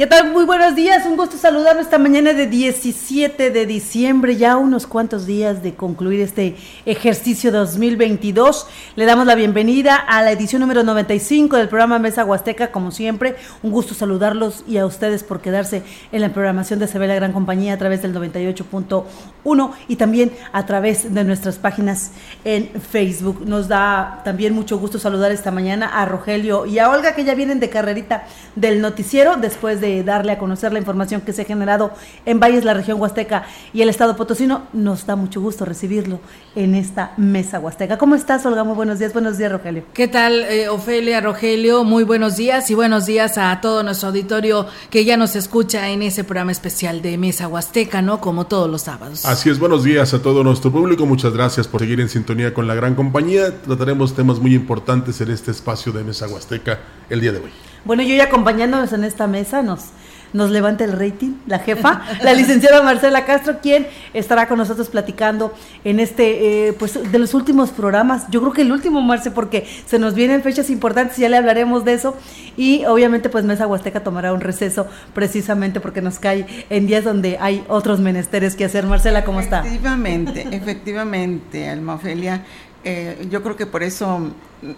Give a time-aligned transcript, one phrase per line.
[0.00, 0.32] ¿Qué tal?
[0.32, 5.26] Muy buenos días, un gusto saludarlo esta mañana de 17 de diciembre, ya unos cuantos
[5.26, 6.56] días de concluir este
[6.86, 8.66] ejercicio 2022.
[8.96, 13.36] Le damos la bienvenida a la edición número 95 del programa Mesa Huasteca, como siempre,
[13.62, 17.34] un gusto saludarlos y a ustedes por quedarse en la programación de Se la Gran
[17.34, 22.12] Compañía a través del 98.1 y también a través de nuestras páginas
[22.46, 23.42] en Facebook.
[23.44, 27.34] Nos da también mucho gusto saludar esta mañana a Rogelio y a Olga, que ya
[27.34, 28.24] vienen de carrerita
[28.56, 31.92] del noticiero después de darle a conocer la información que se ha generado
[32.24, 34.62] en Valles, la región Huasteca y el estado Potosino.
[34.72, 36.20] Nos da mucho gusto recibirlo
[36.54, 37.98] en esta mesa Huasteca.
[37.98, 38.64] ¿Cómo estás, Olga?
[38.64, 39.12] Muy buenos días.
[39.12, 39.84] Buenos días, Rogelio.
[39.92, 41.84] ¿Qué tal, eh, Ofelia, Rogelio?
[41.84, 46.02] Muy buenos días y buenos días a todo nuestro auditorio que ya nos escucha en
[46.02, 48.20] ese programa especial de Mesa Huasteca, ¿no?
[48.20, 49.24] Como todos los sábados.
[49.24, 51.06] Así es, buenos días a todo nuestro público.
[51.06, 53.62] Muchas gracias por seguir en sintonía con la gran compañía.
[53.62, 57.69] Trataremos temas muy importantes en este espacio de Mesa Huasteca el día de hoy.
[57.84, 59.86] Bueno, yo y acompañándonos en esta mesa nos,
[60.32, 65.52] nos levanta el rating, la jefa, la licenciada Marcela Castro, quien estará con nosotros platicando
[65.84, 68.26] en este, eh, pues, de los últimos programas.
[68.30, 71.84] Yo creo que el último, Marce, porque se nos vienen fechas importantes, ya le hablaremos
[71.84, 72.16] de eso.
[72.56, 77.38] Y obviamente, pues, Mesa Huasteca tomará un receso precisamente porque nos cae en días donde
[77.40, 78.86] hay otros menesteres que hacer.
[78.86, 79.60] Marcela, ¿cómo está?
[79.60, 82.44] Efectivamente, efectivamente, Alma Ofelia.
[82.84, 84.30] Eh, yo creo que por eso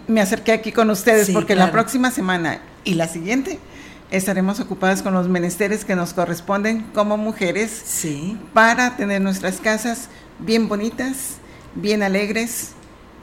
[0.07, 3.59] me acerqué aquí con ustedes, porque la próxima semana y la siguiente
[4.11, 8.37] estaremos ocupadas con los menesteres que nos corresponden como mujeres sí.
[8.53, 10.09] para tener nuestras casas
[10.39, 11.37] bien bonitas,
[11.75, 12.73] bien alegres,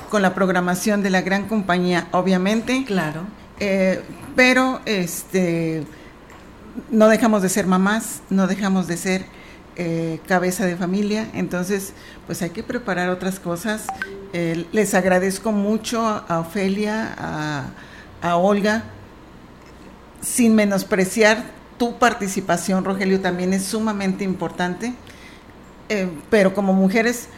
[0.08, 2.84] con la programación de la gran compañía, obviamente.
[2.84, 3.23] Claro.
[3.61, 4.03] Eh,
[4.35, 5.85] pero este
[6.91, 9.24] no dejamos de ser mamás, no dejamos de ser
[9.77, 11.92] eh, cabeza de familia, entonces
[12.27, 13.86] pues hay que preparar otras cosas.
[14.33, 17.14] Eh, les agradezco mucho a Ofelia,
[18.23, 18.85] a, Olga,
[20.20, 21.45] sin menospreciar
[21.79, 24.92] tu participación, Rogelio, también es sumamente importante,
[25.89, 27.29] eh, pero como mujeres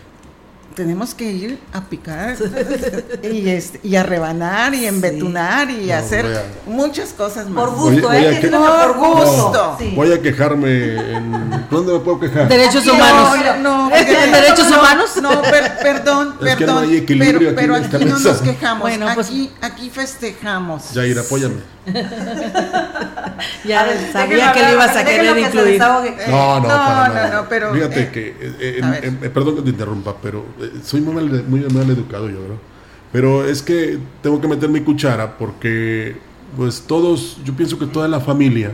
[0.74, 2.36] tenemos que ir a picar
[3.22, 6.26] y, este, y a rebanar y embetunar y hacer
[6.66, 7.64] muchas cosas más.
[7.64, 8.50] Por gusto, voy, ¿eh?
[8.50, 9.78] por gusto.
[9.94, 11.16] Voy a quejarme.
[11.16, 12.48] En, ¿Dónde me puedo quejar?
[12.48, 13.60] Derechos humanos.
[13.60, 15.10] No, derechos humanos.
[15.20, 16.88] No, perdón, perdón.
[17.06, 18.82] pero, pero aquí, no nos quejamos.
[18.82, 20.84] Bueno, pues, aquí, aquí festejamos.
[20.94, 21.56] Jair, apóyame.
[23.64, 25.80] ya sabía que le ibas a querer incluir.
[25.80, 27.72] No, no, no, no, no, pero.
[27.74, 28.80] Fíjate eh, que, eh,
[29.22, 30.44] eh, perdón que te interrumpa, pero
[30.84, 32.72] soy muy mal, muy mal educado yo, ¿no?
[33.10, 36.16] Pero es que tengo que meter mi cuchara porque,
[36.56, 38.72] pues todos, yo pienso que toda la familia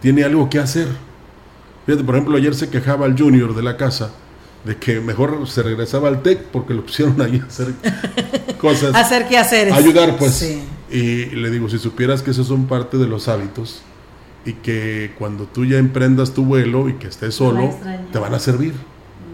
[0.00, 0.88] tiene algo que hacer.
[1.86, 4.10] Fíjate, por ejemplo, ayer se quejaba el junior de la casa
[4.64, 7.68] de que mejor se regresaba al TEC porque lo pusieron ahí a hacer
[8.60, 8.94] cosas.
[8.94, 9.72] hacer qué hacer.
[9.72, 10.58] Ayudar, pues.
[10.92, 13.82] Y le digo, si supieras que esos son parte de los hábitos
[14.44, 17.74] y que cuando tú ya emprendas tu vuelo y que estés solo,
[18.12, 18.74] te van a servir.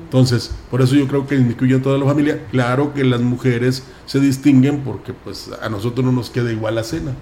[0.05, 2.47] Entonces, por eso yo creo que incluyen toda la familia.
[2.53, 6.85] Claro que las mujeres se distinguen porque pues a nosotros no nos queda igual la
[6.85, 7.13] cena.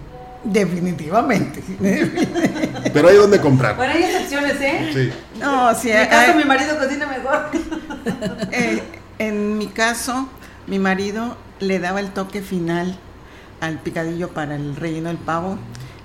[0.45, 1.63] Definitivamente.
[2.93, 3.77] Pero hay donde comprar.
[3.77, 4.91] Bueno, hay excepciones, ¿eh?
[4.93, 5.41] Sí.
[5.41, 5.91] No, sí.
[5.91, 7.47] En mi caso, mi marido cocina mejor.
[8.53, 8.81] Eh,
[9.19, 10.29] en mi caso,
[10.69, 12.97] mi marido le daba el toque final
[13.61, 15.59] al picadillo para el relleno del pavo.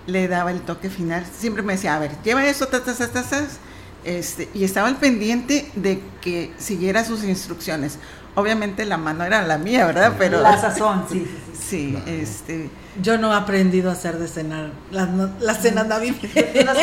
[0.07, 1.25] Le daba el toque final.
[1.37, 3.59] Siempre me decía, a ver, lleva eso, tatas, tatas,
[4.03, 7.99] este, y estaba al pendiente de que siguiera sus instrucciones.
[8.35, 10.15] Obviamente la mano era la mía, ¿verdad?
[10.17, 11.27] Pero la sazón, sí.
[11.53, 12.69] Sí, este.
[13.01, 15.09] Yo no he aprendido a hacer de cenar las,
[15.39, 16.77] las cenas navideñas.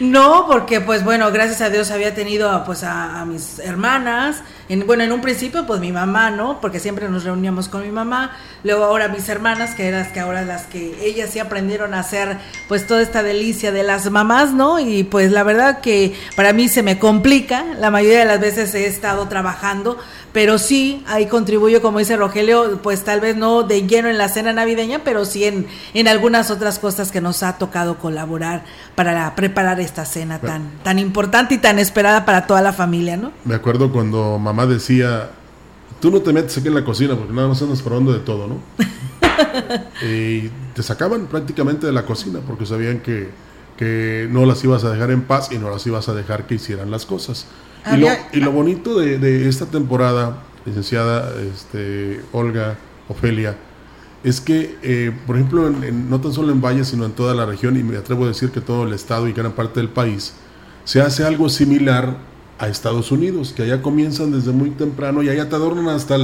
[0.00, 4.42] no, porque pues bueno, gracias a Dios había tenido pues a, mis hermanas.
[4.68, 6.60] En, bueno, en un principio pues mi mamá, ¿no?
[6.60, 8.36] Porque siempre nos reuníamos con mi mamá.
[8.64, 12.38] Luego ahora mis hermanas, que eran que ahora las que ellas sí aprendieron a hacer
[12.68, 14.80] pues toda esta delicia de las mamás, ¿no?
[14.80, 17.64] Y pues la verdad que para mí se me complica.
[17.78, 19.98] La mayoría de las veces he estado trabajando
[20.32, 24.28] pero sí, ahí contribuyo, como dice Rogelio, pues tal vez no de lleno en la
[24.28, 28.64] cena navideña, pero sí en, en algunas otras cosas que nos ha tocado colaborar
[28.94, 33.32] para preparar esta cena tan, tan importante y tan esperada para toda la familia, ¿no?
[33.44, 35.30] Me acuerdo cuando mamá decía,
[36.00, 38.46] tú no te metes aquí en la cocina porque nada más andas probando de todo,
[38.46, 38.60] ¿no?
[40.06, 43.28] y te sacaban prácticamente de la cocina porque sabían que,
[43.76, 46.54] que no las ibas a dejar en paz y no las ibas a dejar que
[46.56, 47.46] hicieran las cosas.
[48.32, 52.76] Y lo, bonito de, esta temporada, licenciada este, Olga,
[53.08, 53.56] Ofelia,
[54.22, 57.76] es que, eh, por ejemplo, no tan solo en Valle, sino en toda la región,
[57.76, 60.34] y me atrevo a decir que todo el estado y gran parte del país,
[60.84, 62.18] se hace algo similar
[62.58, 66.18] a Estados Unidos, que allá comienzan desde muy temprano y allá te adornan hasta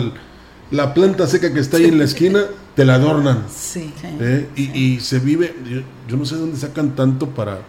[0.70, 2.44] la planta seca que está ahí en la esquina,
[2.74, 3.44] te la adornan.
[3.48, 3.92] Sí.
[4.20, 4.48] ¿Eh?
[4.54, 5.54] y, se vive,
[6.06, 7.60] yo, no sé dónde sacan tanto para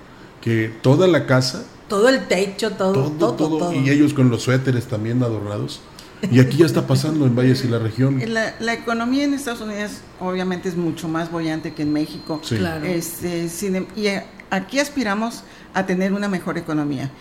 [0.42, 1.64] que toda la casa...
[1.88, 5.80] Todo el techo, todo, todo, todo, Y ellos con los suéteres también adornados.
[6.32, 8.22] Y aquí ya está pasando en Valles y la región.
[8.28, 12.42] La, economía en Estados Unidos obviamente es mucho más bollante que en México.
[12.44, 12.58] Sí.
[12.58, 12.86] Claro.
[12.86, 14.08] Este, em, y
[14.50, 15.44] aquí aspiramos
[15.74, 17.12] a tener una mejor economía.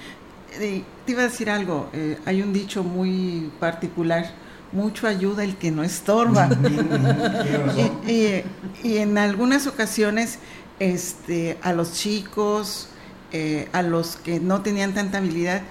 [0.61, 4.31] Eh, te iba a decir algo, eh, hay un dicho muy particular,
[4.73, 6.49] mucho ayuda el que no estorba.
[8.07, 8.43] y,
[8.83, 10.39] en algunas ocasiones
[10.79, 12.89] este, a los chicos,
[13.33, 15.63] eh, a los que no tenían tanta habilidad,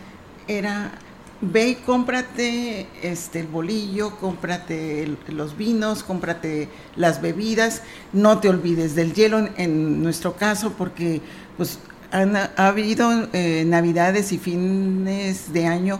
[0.48, 0.92] era
[1.41, 7.81] ve y cómprate este el bolillo, cómprate los vinos, cómprate las bebidas,
[8.13, 11.21] no te olvides del hielo en, nuestro caso porque
[11.57, 11.79] pues
[12.11, 15.99] ha habido eh, navidades y fines de año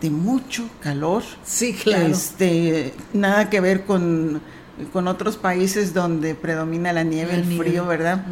[0.00, 1.24] de mucho calor.
[1.44, 2.06] Sí, claro.
[2.06, 4.40] Este, nada que ver con,
[4.92, 8.24] con otros países donde predomina la nieve, el, frío, ¿verdad?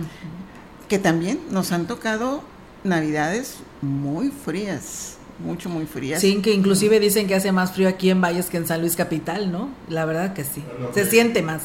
[0.89, 2.45] Que también nos han tocado
[2.85, 6.21] navidades muy frías mucho, muy frías.
[6.21, 8.97] Sí, que inclusive dicen que hace más frío aquí en Valles que en San Luis
[8.97, 9.71] Capital, ¿no?
[9.89, 10.63] La verdad que sí.
[10.95, 11.63] Se siente más.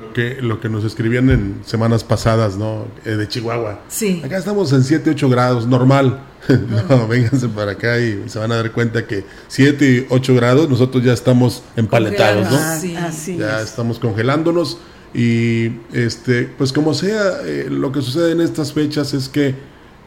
[0.00, 2.86] Lo que, lo que nos escribían en semanas pasadas, ¿no?
[3.04, 3.80] Eh, de Chihuahua.
[3.88, 4.22] Sí.
[4.24, 6.20] Acá estamos en 7, 8 grados, normal.
[6.88, 10.70] no, vénganse para acá y se van a dar cuenta que 7 y 8 grados
[10.70, 12.56] nosotros ya estamos empaletados, ¿no?
[12.56, 14.78] Así ya estamos congelándonos
[15.12, 19.54] y este, pues como sea, eh, lo que sucede en estas fechas es que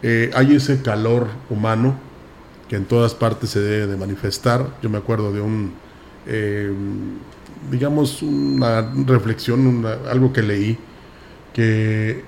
[0.01, 1.95] eh, hay ese calor humano
[2.67, 4.67] que en todas partes se debe de manifestar.
[4.81, 5.73] Yo me acuerdo de un,
[6.27, 6.71] eh,
[7.71, 10.77] digamos, una reflexión, algo que leí,
[11.53, 12.23] que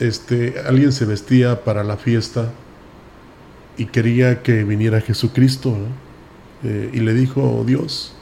[0.00, 2.50] este, alguien se vestía para la fiesta
[3.76, 5.76] y quería que viniera Jesucristo,
[6.64, 8.12] eh, y le dijo, Dios,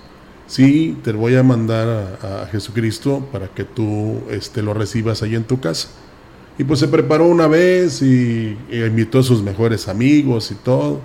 [0.47, 5.45] sí, te voy a mandar a, Jesucristo para que tú este, lo recibas ahí en
[5.45, 5.89] tu casa.
[6.59, 11.01] Y pues se preparó una vez y invitó a sus mejores amigos y todo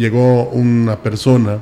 [0.00, 1.58] llegó una persona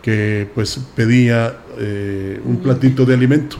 [0.00, 3.56] que pues pedía eh, un platito de alimento.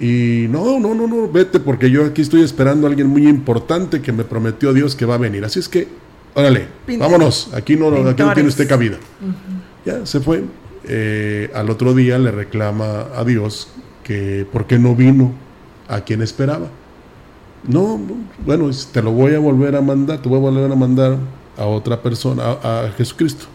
[0.00, 4.02] Y no, no, no, no, vete porque yo aquí estoy esperando a alguien muy importante
[4.02, 5.44] que me prometió Dios que va a venir.
[5.44, 5.88] Así es que,
[6.34, 6.66] órale,
[6.98, 8.98] vámonos, aquí no, aquí no tiene usted cabida.
[9.86, 10.42] Ya se fue.
[10.88, 13.68] Eh, al otro día le reclama a Dios
[14.04, 15.32] que por qué no vino
[15.88, 16.68] a quien esperaba.
[17.66, 17.98] No,
[18.44, 21.16] bueno, te lo voy a volver a mandar, te voy a volver a mandar
[21.56, 23.46] a otra persona, a, Jesucristo.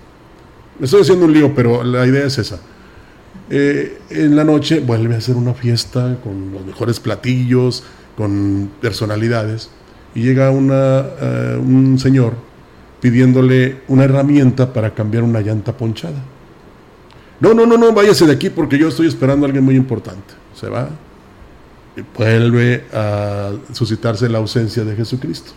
[0.81, 2.59] Estoy haciendo un lío, pero la idea es esa.
[3.49, 7.83] Eh, en la noche vuelve a hacer una fiesta con los mejores platillos,
[8.15, 9.69] con personalidades,
[10.15, 12.33] y llega eh, un señor
[13.01, 16.23] pidiéndole una herramienta para cambiar una llanta ponchada.
[17.39, 20.33] No, no, no, no, váyase de aquí porque yo estoy esperando a alguien muy importante.
[20.53, 20.89] Se va
[21.97, 25.51] y vuelve a suscitarse la ausencia de Jesucristo.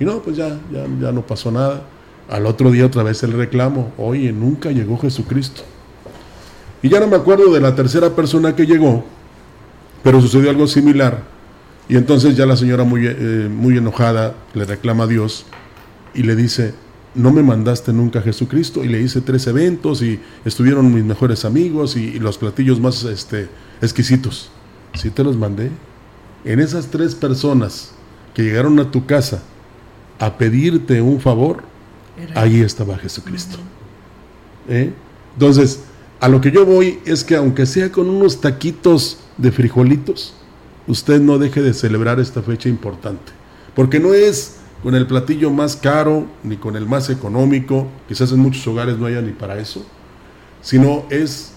[0.00, 1.82] Y no, pues ya, ya, no pasó nada.
[2.28, 5.62] Al otro día otra vez el reclamo, oye, nunca llegó Jesucristo.
[6.82, 9.04] Y ya no me acuerdo de la tercera persona que llegó,
[10.02, 11.22] pero sucedió algo similar.
[11.88, 15.46] Y entonces ya la señora muy, eh, muy enojada le reclama a Dios
[16.14, 16.74] y le dice,
[17.14, 18.84] no me mandaste nunca a Jesucristo.
[18.84, 23.48] Y le hice tres eventos y estuvieron mis mejores amigos y, los platillos más este,
[23.80, 24.50] exquisitos.
[24.94, 25.70] Sí te los mandé.
[26.44, 27.92] En esas tres personas
[28.34, 29.42] que llegaron a tu casa
[30.22, 31.64] a pedirte un favor,
[32.36, 33.58] ahí estaba Jesucristo.
[34.68, 34.92] ¿Eh?
[35.34, 35.80] Entonces,
[36.20, 40.32] a lo que yo voy es que aunque sea con unos taquitos de frijolitos,
[40.86, 43.32] usted no deje de celebrar esta fecha importante.
[43.74, 48.38] Porque no es con el platillo más caro ni con el más económico, quizás en
[48.38, 49.84] muchos hogares no haya ni para eso,
[50.60, 51.54] sino es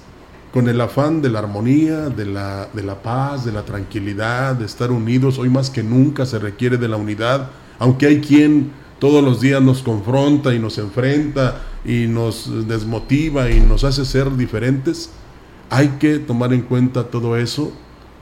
[0.51, 4.65] con el afán de la armonía, de la, de la paz, de la tranquilidad, de
[4.65, 5.37] estar unidos.
[5.37, 9.61] Hoy más que nunca se requiere de la unidad aunque hay quien todos los días
[9.61, 15.11] nos confronta y nos enfrenta y nos desmotiva y nos hace ser diferentes,
[15.69, 17.71] hay que tomar en cuenta todo eso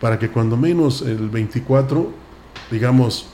[0.02, 2.12] para que cuando menos el 24,
[2.72, 3.28] digamos,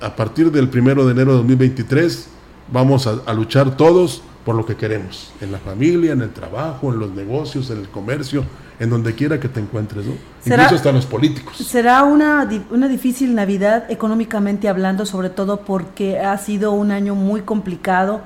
[0.00, 2.28] a partir del 1 de enero de 2023,
[2.70, 6.92] vamos a, a luchar todos por lo que queremos, en la familia, en el trabajo,
[6.92, 8.44] en los negocios, en el comercio,
[8.78, 10.12] en donde quiera que te encuentres, ¿no?
[10.46, 11.56] Incluso hasta los políticos.
[11.56, 17.40] Será una, una difícil Navidad económicamente hablando, sobre todo porque ha sido un año muy
[17.40, 18.20] complicado,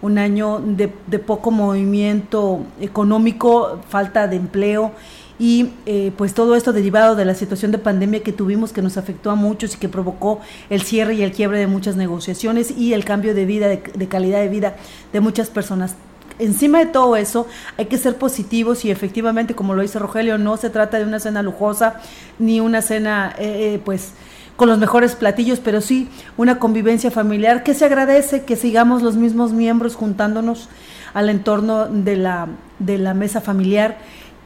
[0.00, 4.92] un año de, de poco movimiento económico, falta de empleo
[5.38, 8.96] y eh, pues todo esto derivado de la situación de pandemia que tuvimos que nos
[8.96, 10.40] afectó a muchos y que provocó
[10.70, 14.40] el cierre y el quiebre de muchas negociaciones y el cambio de vida, de, calidad
[14.40, 14.76] de vida
[15.12, 15.94] de muchas personas.
[16.38, 17.46] Encima de todo eso
[17.78, 21.20] hay que ser positivos y efectivamente, como lo dice Rogelio, no se trata de una
[21.20, 22.00] cena lujosa
[22.38, 24.12] ni una cena, eh, eh, pues,
[24.56, 29.16] con los mejores platillos, pero sí una convivencia familiar que se agradece que sigamos los
[29.16, 30.68] mismos miembros juntándonos
[31.14, 33.96] al entorno de la, de la mesa familiar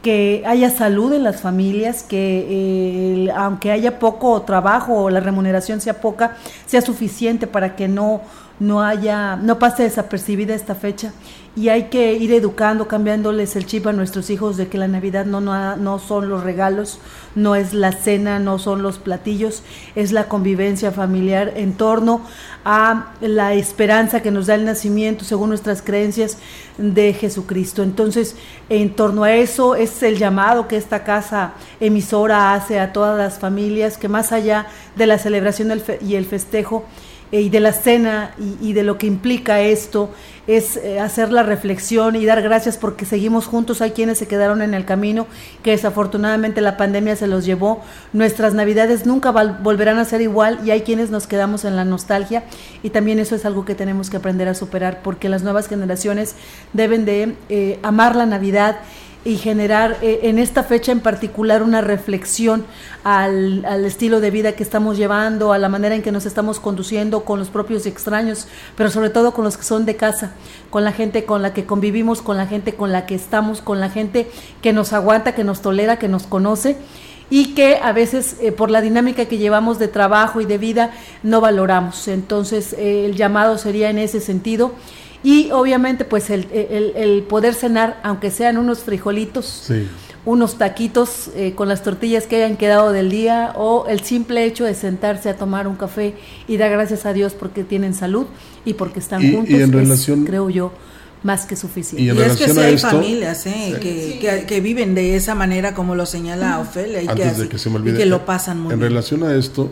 [0.02, 2.47] que haya salud en las familias, que
[3.26, 8.23] eh, aunque haya poco trabajo o la remuneración sea poca, sea suficiente para que no,
[8.59, 11.12] no haya, no pase desapercibida esta fecha
[11.57, 15.26] y hay que ir educando, cambiándoles el chip a nuestros hijos de que la Navidad
[15.26, 17.00] no, no, no, son los regalos,
[17.35, 19.64] no es la cena, no son los platillos,
[19.97, 22.21] es la convivencia familiar en torno
[22.64, 26.38] a la esperanza que nos da el nacimiento, según nuestras creencias,
[26.78, 27.83] de Jesucristo.
[27.83, 28.37] Entonces,
[28.69, 33.40] en torno a eso es el llamado que esta casa emisora hace a todas las
[33.40, 36.85] familias, que más allá de la celebración y el festejo,
[37.32, 40.10] y de la cena y, de lo que implica esto,
[40.46, 43.80] es eh, hacer la reflexión y dar gracias porque seguimos juntos.
[43.80, 45.26] Hay quienes se quedaron en el camino,
[45.62, 47.82] que desafortunadamente la pandemia se los llevó.
[48.12, 52.44] Nuestras navidades nunca volverán a ser igual y hay quienes nos quedamos en la nostalgia
[52.82, 56.34] y también eso es algo que tenemos que aprender a superar porque las nuevas generaciones
[56.72, 58.78] deben de eh, amar la Navidad
[59.25, 62.65] y generar eh, en esta fecha en particular una reflexión
[63.05, 66.59] al, al, estilo de vida que estamos llevando, a la manera en que nos estamos
[66.59, 70.33] conduciendo con los propios extraños, pero sobre todo con los que son de casa,
[70.71, 73.79] con la gente con la que convivimos, con la gente con la que estamos, con
[73.79, 74.31] la gente
[74.62, 76.77] que nos aguanta, que nos tolera, que nos conoce
[77.31, 80.91] y que a veces eh, por la dinámica que llevamos de trabajo y de vida
[81.23, 82.09] no valoramos.
[82.09, 84.73] Entonces eh, el llamado sería en ese sentido
[85.23, 89.71] y obviamente pues el, el, poder cenar, aunque sean unos frijolitos,
[90.25, 94.65] unos taquitos eh, con las tortillas que hayan quedado del día o el simple hecho
[94.65, 96.15] de sentarse a tomar un café
[96.49, 98.27] y dar gracias a Dios porque tienen salud
[98.65, 100.73] y porque están juntos, en relación, creo yo,
[101.23, 102.03] más que suficiente.
[102.03, 103.77] Y, es que si hay familias ¿eh?
[103.81, 108.73] Que, que, viven de esa manera como lo señala Ofelia y, que, lo pasan muy
[108.73, 109.71] En relación a esto,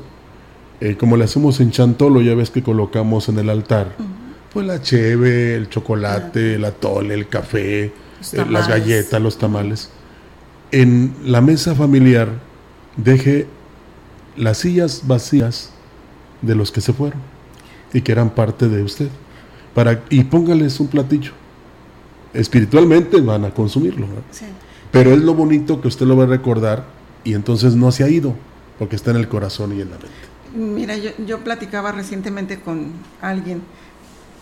[0.81, 3.97] eh, como le hacemos en Chantolo, ya ves que colocamos en el altar.
[4.53, 7.93] Pues la cheve, el chocolate, el atole, el café, eh,
[8.49, 9.91] las galletas, los tamales.
[10.71, 12.29] En la mesa familiar
[12.97, 13.47] deje
[14.37, 15.71] las sillas vacías
[16.43, 17.21] de los que se fueron
[17.93, 19.09] y que eran parte de usted.
[19.75, 21.33] Para, y póngales un platillo.
[22.33, 24.07] Espiritualmente van a consumirlo.
[24.91, 26.85] Pero es lo bonito que usted lo va a recordar
[27.25, 28.35] y entonces no se ha ido,
[28.79, 30.29] porque está en el corazón y en la mente.
[30.55, 33.63] Mira, yo, yo platicaba recientemente con alguien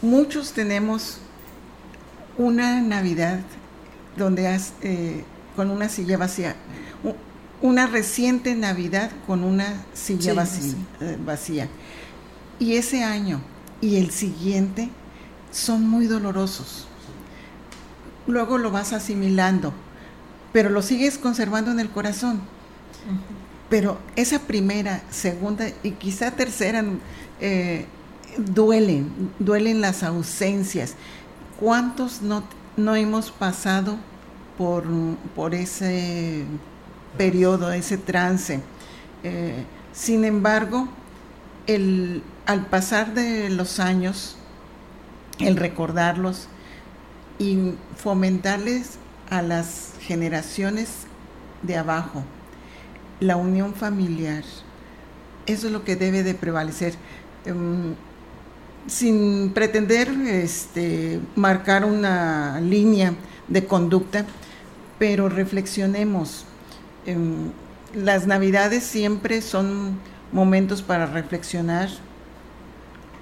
[0.02, 1.18] muchos tenemos
[2.38, 3.40] una Navidad
[4.16, 5.24] donde has, eh,
[5.54, 6.56] con una silla vacía,
[7.62, 10.32] una reciente Navidad con una silla
[11.00, 11.68] eh, vacía,
[12.58, 13.40] Y ese año
[13.80, 14.90] y el siguiente
[15.50, 16.86] son muy dolorosos.
[18.26, 19.72] Luego lo vas asimilando,
[20.52, 22.40] pero lo sigues conservando en el corazón.
[23.68, 26.84] Pero esa primera, segunda y quizá tercera
[27.40, 27.86] eh,
[28.38, 30.94] duelen, duelen las ausencias.
[31.58, 32.44] ¿Cuántos no,
[32.76, 33.96] no hemos pasado
[34.58, 34.84] por,
[35.34, 36.44] por ese
[37.16, 38.60] periodo, ese trance?
[39.22, 40.88] Eh, sin embargo,
[41.66, 44.36] el, al pasar de los años,
[45.38, 46.48] el recordarlos
[47.38, 48.98] y fomentarles
[49.30, 51.06] a las generaciones
[51.62, 52.24] de abajo
[53.20, 54.44] la unión familiar,
[55.46, 56.94] eso es lo que debe de prevalecer.
[57.44, 57.94] Em,
[58.86, 63.14] sin pretender este, marcar una línea
[63.48, 64.26] de conducta,
[64.98, 66.44] pero reflexionemos.
[67.04, 67.50] Em,
[67.94, 69.98] las navidades siempre son
[70.32, 71.88] momentos para reflexionar,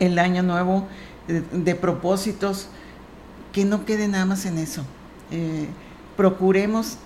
[0.01, 0.87] el año nuevo
[1.29, 2.69] de, propósitos,
[3.53, 4.85] que no quede nada más en eso.
[5.31, 5.69] Eh,
[6.17, 6.99] procuremos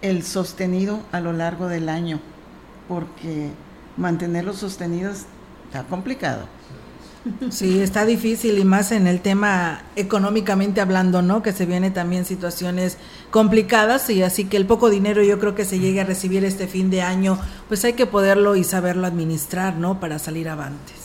[0.00, 2.20] el sostenido a lo largo del año,
[2.88, 3.50] porque
[3.96, 5.26] mantenerlos sostenidos
[5.66, 6.46] está complicado.
[7.50, 11.42] Sí, está difícil y más en el tema económicamente hablando, ¿no?
[11.42, 12.98] Que se vienen también situaciones
[13.30, 16.66] complicadas y así que el poco dinero yo creo que se llegue a recibir este
[16.66, 17.38] fin de año,
[17.68, 20.00] pues hay que poderlo y saberlo administrar, ¿no?
[20.00, 21.02] Para salir avantes.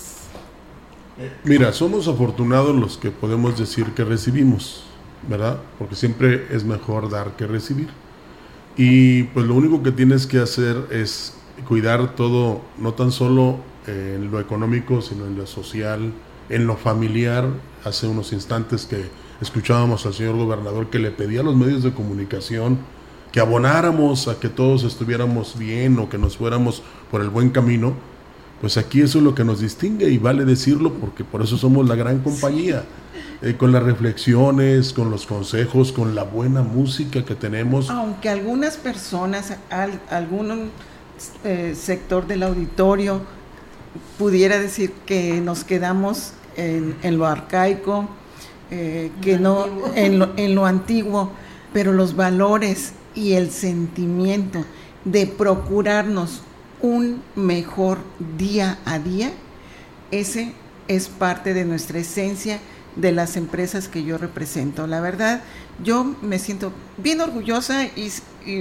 [1.43, 4.83] Mira, somos afortunados los que podemos decir que recibimos,
[5.27, 5.59] ¿verdad?
[5.77, 7.89] Porque siempre es mejor dar que recibir.
[8.75, 11.33] Y pues lo único que tienes que hacer es
[11.67, 16.11] cuidar todo, no tan solo en lo económico, sino en lo social,
[16.49, 17.47] en lo familiar.
[17.83, 19.05] Hace unos instantes que
[19.41, 22.77] escuchábamos al señor gobernador que le pedía a los medios de comunicación
[23.31, 27.93] que abonáramos a que todos estuviéramos bien o que nos fuéramos por el buen camino,
[28.61, 31.87] pues aquí eso es lo que nos distingue y vale decirlo porque por eso somos
[31.87, 32.83] la gran compañía.
[33.43, 37.91] Eh, con las reflexiones, con los consejos, con la buena música que tenemos.
[37.91, 39.55] Aunque algunas personas,
[40.09, 40.71] algún
[41.43, 43.21] eh, sector del auditorio
[44.17, 48.07] pudiera decir que nos quedamos en, lo arcaico,
[48.71, 51.31] eh, que no en lo, en lo antiguo,
[51.73, 54.65] pero los valores y el sentimiento
[55.05, 56.41] de procurarnos
[56.81, 57.99] un mejor
[58.37, 59.31] día a día,
[60.11, 60.53] ese
[60.87, 62.59] es parte de nuestra esencia
[62.95, 64.87] de las empresas que yo represento.
[64.87, 65.41] La verdad,
[65.83, 68.11] yo me siento bien orgullosa y,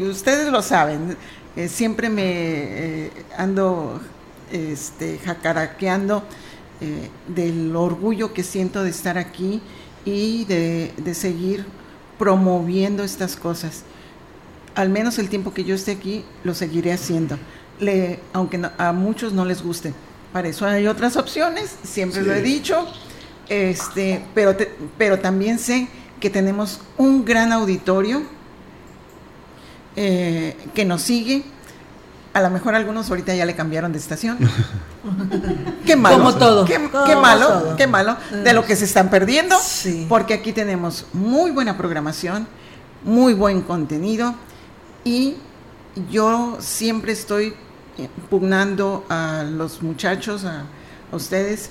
[0.02, 1.16] ustedes lo saben,
[1.56, 4.00] eh, siempre me eh, ando
[4.52, 6.22] este, jacaraqueando
[6.80, 9.60] eh, del orgullo que siento de estar aquí
[10.04, 11.66] y de, de seguir
[12.18, 13.84] promoviendo estas cosas.
[14.74, 17.38] Al menos el tiempo que yo esté aquí, lo seguiré haciendo
[17.80, 19.92] le, aunque a muchos no les guste.
[20.32, 22.86] Para eso hay otras opciones, siempre lo he dicho,
[23.48, 24.54] este, pero,
[24.98, 25.88] pero también sé
[26.20, 28.22] que tenemos un gran auditorio
[29.94, 31.42] eh, que nos sigue.
[32.36, 34.36] A lo mejor algunos ahorita ya le cambiaron de estación.
[35.86, 36.18] qué malo.
[36.18, 36.66] Como todo.
[36.66, 39.56] Qué, malo, qué malo de lo que se están perdiendo.
[40.06, 42.46] Porque aquí tenemos muy buena programación,
[43.04, 44.34] muy buen contenido
[45.02, 45.38] y
[46.10, 47.54] yo siempre estoy
[48.28, 50.64] pugnando a los muchachos, a,
[51.12, 51.70] ustedes,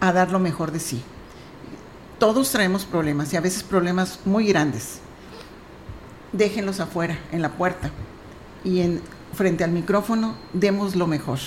[0.00, 1.02] a dar lo mejor de sí.
[2.18, 5.00] Todos traemos problemas y a veces problemas muy grandes.
[6.32, 7.90] Déjenlos afuera, en la puerta.
[8.64, 11.38] Y en, frente al micrófono, demos lo mejor.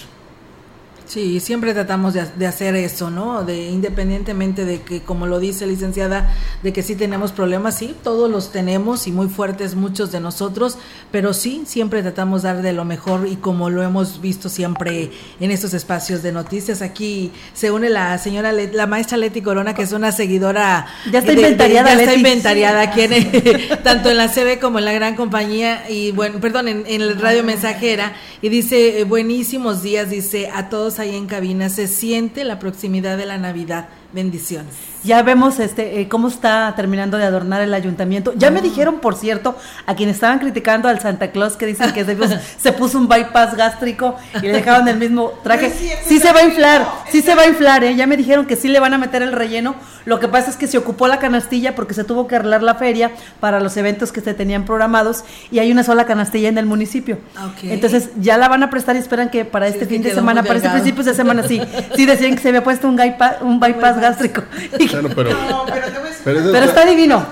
[1.06, 3.44] Sí, siempre tratamos de, hacer eso, ¿no?
[3.44, 6.34] De independientemente de que, como lo dice licenciada,
[6.64, 10.78] de que sí tenemos problemas, sí, todos los tenemos y muy fuertes muchos de nosotros,
[11.12, 15.12] pero sí, siempre tratamos de dar de lo mejor y como lo hemos visto siempre
[15.40, 16.82] en estos espacios de noticias.
[16.82, 20.88] Aquí se une la señora, la maestra Leti Corona, que es una seguidora.
[21.12, 21.94] Ya está inventariada.
[21.94, 26.12] ya está inventariada aquí en, tanto en la CB como en la gran compañía y,
[26.12, 31.16] bueno, perdón, en, en el radio mensajera y dice, buenísimos días, dice a todos ahí
[31.16, 33.90] en cabina, se siente la proximidad de la Navidad.
[34.14, 34.94] Bendiciones.
[35.04, 38.34] Ya vemos este eh, cómo está terminando de adornar el ayuntamiento.
[38.38, 38.62] Ya me ah.
[38.62, 42.06] dijeron, por cierto, a quienes estaban criticando al Santa Claus que dicen que
[42.58, 45.72] se, puso un bypass gástrico y le dejaban el mismo traje.
[46.06, 47.96] Sí, se va a inflar, sí se va a inflar, ¿eh?
[47.96, 49.76] Ya me dijeron que sí le van a meter el relleno.
[50.06, 52.76] Lo que pasa es que se ocupó la canastilla porque se tuvo que arreglar la
[52.76, 56.66] feria para los eventos que se tenían programados y hay una sola canastilla en el
[56.66, 57.18] municipio.
[57.64, 60.58] Entonces ya la van a prestar y esperan que para este fin de semana, para
[60.58, 61.62] este principio de semana, sí,
[61.96, 63.00] sí decían que se había puesto un,
[63.42, 64.44] un bypass gástrico.
[66.24, 67.26] pero, está divino.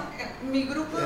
[0.52, 0.98] Mi grupo,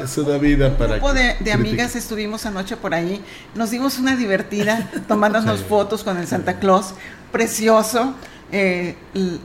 [0.77, 3.21] para grupo de, amigas estuvimos anoche por ahí,
[3.53, 6.93] nos dimos una divertida tomándonos fotos con el Santa Claus,
[7.31, 8.13] precioso.
[8.51, 8.95] Eh,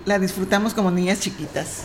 [0.04, 1.84] la disfrutamos como niñas chiquitas.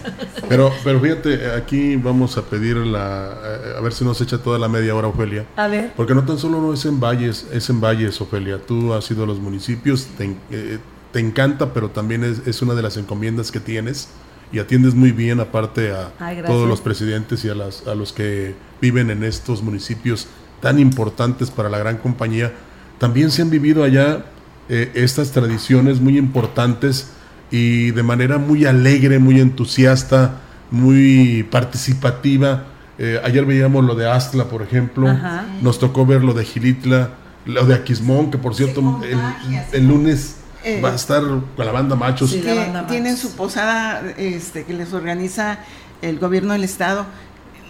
[0.50, 3.32] Pero, pero fíjate, aquí vamos a pedir la,
[3.78, 5.46] a ver si nos echa toda la media hora, Ofelia.
[5.56, 5.94] A ver.
[5.96, 8.60] Porque no tan solo no es en Valles, es en Valles, Ofelia.
[8.60, 10.78] Tú has ido a los municipios, te, eh,
[11.16, 14.10] te encanta, pero también es, es, una de las encomiendas que tienes
[14.52, 16.12] y atiendes muy bien aparte a
[16.46, 20.28] todos los presidentes y a, las, a los que viven en estos municipios
[20.62, 22.52] tan importantes para la gran compañía.
[22.98, 24.26] También se han vivido allá
[24.68, 27.12] eh, estas tradiciones muy importantes
[27.50, 32.66] y de manera muy alegre, muy entusiasta, muy participativa.
[32.98, 35.18] Eh, ayer veíamos lo de Astla, por ejemplo,
[35.62, 37.12] nos tocó ver lo de Gilitla,
[37.46, 39.00] lo de Aquismón, que por cierto
[39.72, 42.36] el lunes eh, va a estar con la banda Machos.
[42.88, 45.60] tienen su posada este, que les organiza
[46.02, 47.06] el gobierno del estado.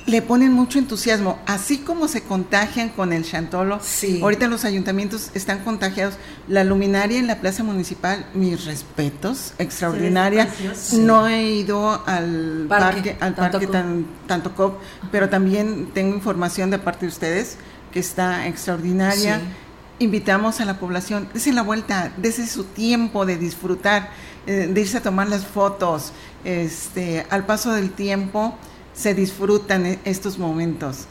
[0.05, 3.79] Le ponen mucho entusiasmo, así como se contagian con el chantolo.
[4.21, 6.13] Ahorita los ayuntamientos están contagiados.
[6.47, 10.47] La luminaria en la plaza municipal, mis respetos, extraordinaria.
[10.93, 13.67] No he ido al parque, al parque
[14.27, 14.79] tanto COP,
[15.11, 17.57] pero también tengo información de parte de ustedes
[17.91, 19.41] que está extraordinaria
[19.99, 24.09] invitamos a la población, desde la vuelta, desde su tiempo de disfrutar,
[24.47, 26.11] eh, de irse a tomar las fotos,
[26.43, 28.57] este, al paso del tiempo
[28.93, 31.05] se disfrutan e, estos momentos.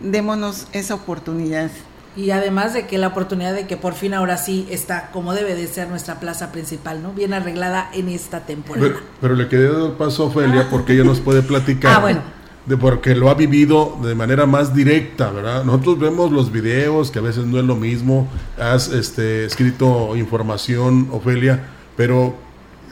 [0.00, 1.70] Démonos esa oportunidad.
[2.16, 5.54] Y además de que la oportunidad de que por fin ahora sí está como debe
[5.54, 7.12] de ser nuestra plaza principal, ¿no?
[7.12, 8.96] Bien arreglada en esta temporada.
[9.20, 11.94] Pero, le quedé dado paso a Ofelia porque ella nos puede platicar.
[11.94, 15.64] Ah, bueno de porque lo ha vivido de manera más directa, ¿verdad?
[15.64, 21.08] Nosotros vemos los videos, que a veces no es lo mismo, has este, escrito información,
[21.10, 21.64] Ofelia,
[21.96, 22.34] pero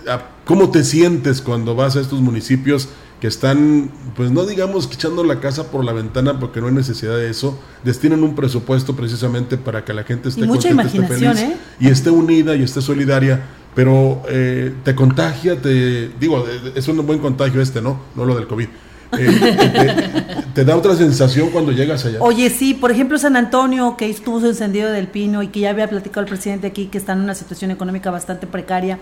[0.09, 2.88] ah, ¿cómo te sientes cuando vas a estos municipios
[3.20, 7.16] que están, pues no digamos echando la casa por la ventana porque no hay necesidad
[7.16, 11.57] de eso, destinan un presupuesto precisamente para que la gente esté contenta, esté feliz ¿eh?
[11.81, 13.42] y esté unida y esté solidaria,
[13.74, 18.00] pero eh, te contagia, te digo, es un buen contagio este, ¿no?
[18.14, 18.68] No lo del COVID.
[19.16, 22.18] Eh, te, da otra sensación cuando llegas allá.
[22.21, 25.88] Oye, sí, por ejemplo, San Antonio, que estuvo encendido del pino y que ya había
[25.88, 28.99] platicado el presidente aquí, que está en una situación económica bastante precaria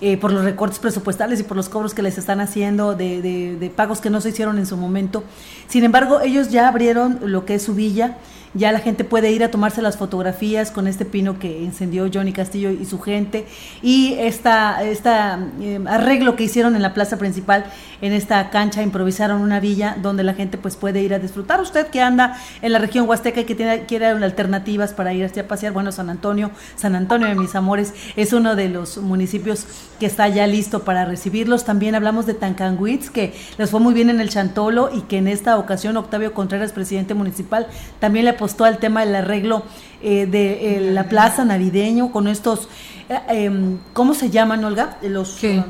[0.00, 3.70] eh, por los recortes presupuestales y por los cobros que les están haciendo de, de,
[3.70, 5.24] pagos que no se hicieron en su momento.
[5.68, 8.18] Sin embargo, ellos ya abrieron lo que es su villa
[8.56, 12.32] ya la gente puede ir a tomarse las fotografías con este pino que incendió Johnny
[12.32, 13.46] Castillo y su gente
[13.82, 17.66] y esta, eh, arreglo que hicieron en la plaza principal,
[18.00, 21.60] en esta cancha, improvisaron una villa donde la gente pues puede ir a disfrutar.
[21.60, 25.48] Usted que anda en la región Huasteca y que tiene, quiere alternativas para ir a
[25.48, 29.66] pasear, bueno, San Antonio, San Antonio de mis amores, es uno de los municipios
[30.00, 31.64] que está ya listo para recibirlos.
[31.64, 35.28] También hablamos de Tancanguitz, que les fue muy bien en el Chantolo y que en
[35.28, 37.66] esta ocasión Octavio Contreras, presidente municipal,
[37.98, 39.64] también le apostó al tema del arreglo
[40.02, 42.68] eh, de eh, la plaza navideño con estos,
[43.08, 44.98] eh, em, ¿cómo se llaman, Olga?
[45.02, 45.42] Los...
[45.42, 45.64] Um,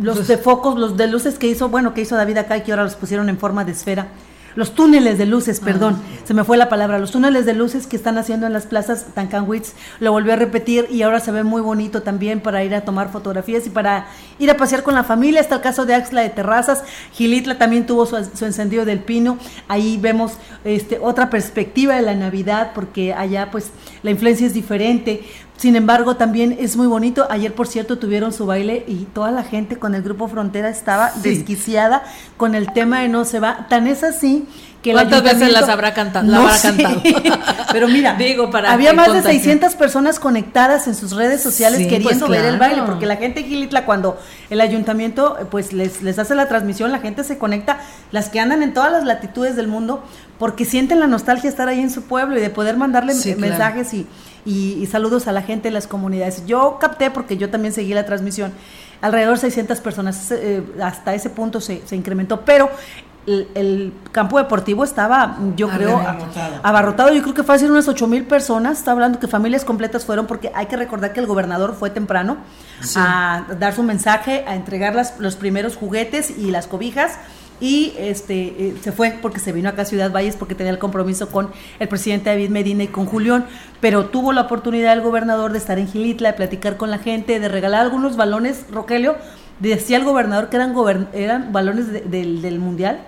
[0.00, 2.62] los pues de focos, los de luces que hizo, bueno, que hizo David acá y
[2.62, 4.06] que ahora los pusieron en forma de esfera
[4.54, 7.86] los túneles de luces, ah, perdón, se me fue la palabra, los túneles de luces
[7.86, 11.44] que están haciendo en las plazas Tancanwitz, lo volvió a repetir y ahora se ve
[11.44, 14.08] muy bonito también para ir a tomar fotografías y para
[14.38, 15.40] ir a pasear con la familia.
[15.40, 19.38] Está el caso de Axla de Terrazas, Gilitla también tuvo su, su encendido del pino,
[19.68, 20.32] ahí vemos
[20.64, 23.70] este, otra perspectiva de la Navidad porque allá pues
[24.02, 25.24] la influencia es diferente.
[25.60, 27.26] Sin embargo, también es muy bonito.
[27.28, 31.12] Ayer, por cierto, tuvieron su baile y toda la gente con el grupo Frontera estaba
[31.16, 32.02] desquiciada
[32.38, 33.66] con el tema de No se va.
[33.68, 34.48] Tan es así
[34.80, 36.26] que ¿Cuántas veces las habrá cantado?
[36.26, 37.02] No cantado.
[37.72, 42.26] Pero mira, Digo, para había más de 600 personas conectadas en sus redes sociales queriendo
[42.26, 44.18] pues ver el baile, porque la gente Gilitla, cuando
[44.48, 47.80] el ayuntamiento pues les, les hace la transmisión, la gente se conecta,
[48.12, 50.02] las que andan en todas las latitudes del mundo,
[50.38, 53.92] porque sienten la nostalgia de estar ahí en su pueblo y de poder mandarle mensajes
[53.92, 54.06] y
[54.44, 56.46] y, saludos a la gente de las comunidades.
[56.46, 58.52] Yo capté, porque yo también seguí la transmisión,
[59.00, 62.70] alrededor de 600 personas, eh, hasta ese punto se, incrementó, pero
[63.26, 66.00] el, campo deportivo estaba, yo creo,
[66.62, 67.12] abarrotado.
[67.12, 68.78] Yo creo que fue decir unas 8 mil personas.
[68.78, 72.38] Está hablando que familias completas fueron, porque hay que recordar que el gobernador fue temprano
[72.96, 77.18] a dar su mensaje, a entregar las, los primeros juguetes y las cobijas
[77.60, 80.78] y este eh, se fue porque se vino acá a Ciudad Valles porque tenía el
[80.78, 83.46] compromiso con el presidente David Medina y con Julián,
[83.80, 87.38] pero tuvo la oportunidad el gobernador de estar en Gilitla, de platicar con la gente,
[87.38, 89.16] de regalar algunos balones, Rogelio,
[89.58, 90.74] decía el gobernador que eran,
[91.12, 93.00] eran balones del Mundial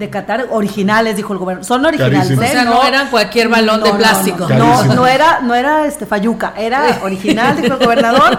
[0.00, 1.62] de Qatar originales, dijo el gobierno.
[1.62, 2.36] Son originales.
[2.36, 4.48] O sea, no, eran cualquier balón de plástico.
[4.48, 8.38] No, no, era, no era este Fayuca, era original, dijo el gobernador.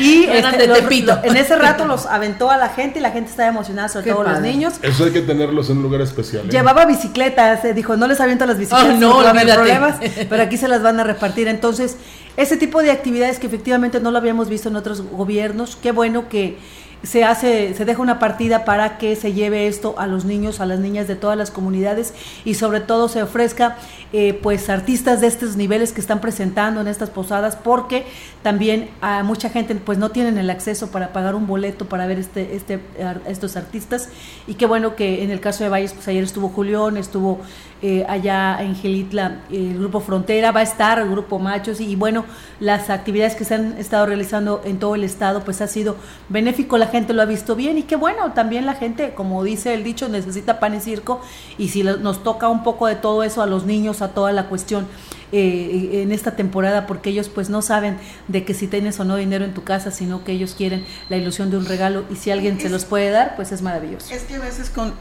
[0.00, 3.88] Y este, en ese rato los aventó a la gente y la gente estaba emocionada,
[3.88, 4.74] sobre todo los niños.
[4.82, 6.46] Eso hay que tenerlos en un lugar especial.
[6.46, 6.50] ¿eh?
[6.50, 9.96] Llevaba bicicletas, eh, dijo, no les aviento las bicicletas, no, no hay problemas,
[10.28, 11.46] pero aquí se las van a repartir.
[11.46, 11.96] Entonces,
[12.36, 16.28] ese tipo de actividades que efectivamente no lo habíamos visto en otros gobiernos, qué bueno
[16.28, 16.58] que
[17.06, 20.66] se hace, se deja una partida para que se lleve esto a los niños, a
[20.66, 22.12] las niñas de todas las comunidades
[22.44, 23.76] y sobre todo se ofrezca
[24.12, 28.06] eh, pues artistas de estos niveles que están presentando en estas posadas porque
[28.42, 32.18] también a mucha gente pues no tienen el acceso para pagar un boleto para ver
[32.18, 32.80] este, este,
[33.26, 34.08] estos artistas.
[34.46, 37.40] Y qué bueno que en el caso de Valles pues ayer estuvo Julián, estuvo
[37.82, 42.24] eh, allá en Gelitla, el grupo Frontera, va a estar el grupo Machos y, bueno,
[42.58, 45.96] las actividades que se han estado realizando en todo el estado, pues ha sido
[46.30, 49.74] benéfico, la gente lo ha visto bien y que bueno, también la gente, como dice
[49.74, 51.20] el dicho, necesita pan y circo
[51.58, 54.48] y si nos toca un poco de todo eso a los niños, a toda la
[54.48, 54.86] cuestión
[55.32, 59.16] eh, en esta temporada porque ellos pues no saben de que si tienes o no
[59.16, 62.30] dinero en tu casa, sino que ellos quieren la ilusión de un regalo y si
[62.30, 64.14] alguien se los puede dar, pues es maravilloso.
[64.14, 64.94] Es que a veces con,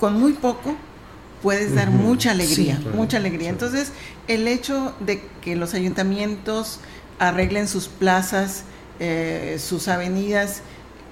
[0.00, 0.74] con muy poco
[1.44, 3.50] puedes dar mucha alegría, mucha alegría.
[3.50, 3.92] Entonces,
[4.28, 6.80] el hecho de que los ayuntamientos
[7.18, 8.64] arreglen sus plazas,
[8.98, 10.62] eh, sus avenidas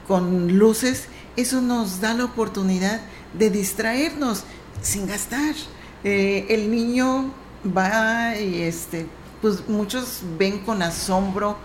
[0.09, 1.05] con luces,
[1.37, 3.03] eso nos da la oportunidad
[3.39, 4.45] de distraernos
[4.81, 5.55] sin gastar.
[6.03, 7.31] Eh, el niño
[7.65, 9.07] va y este,
[9.43, 11.59] pues muchos ven con asombro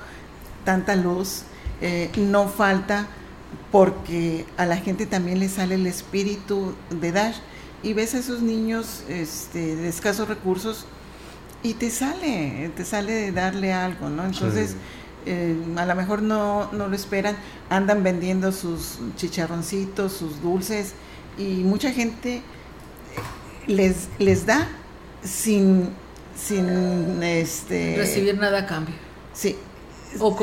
[0.65, 1.43] tanta luz,
[1.79, 3.07] eh, no falta
[3.71, 7.33] porque a la gente también le sale el espíritu de dar
[7.83, 10.85] y ves a esos niños este, de escasos recursos
[11.63, 14.25] y te sale, te sale de darle algo, ¿no?
[14.25, 14.75] Entonces,
[15.25, 17.35] eh, a lo mejor no, no lo esperan,
[17.69, 20.93] andan vendiendo sus chicharroncitos, sus dulces
[21.37, 22.41] y mucha gente
[23.67, 24.67] les, les da
[25.23, 25.89] sin,
[26.35, 28.95] sin este, recibir nada a cambio.
[29.33, 29.55] Sí.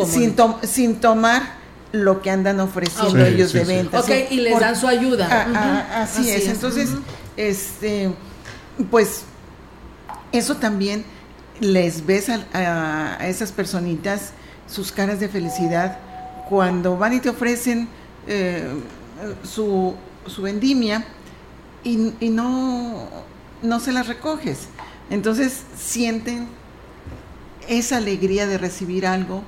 [0.07, 4.01] sin, sin tomar lo que andan ofreciendo ellos de venta.
[4.01, 5.29] Ok, y les dan su ayuda.
[5.31, 6.49] Ah, ah, así, es.
[6.49, 6.91] Entonces,
[7.37, 8.11] este,
[8.91, 9.25] pues,
[10.33, 11.05] eso también
[11.61, 14.33] les ves a, esas personitas
[14.67, 15.99] sus caras de felicidad
[16.49, 17.89] cuando van y te ofrecen
[18.27, 18.69] eh,
[19.45, 19.95] su,
[20.27, 21.05] su vendimia
[21.85, 23.09] y, y no,
[23.63, 24.69] no se las recoges.
[25.11, 26.49] Entonces sienten
[27.69, 29.43] esa alegría de recibir algo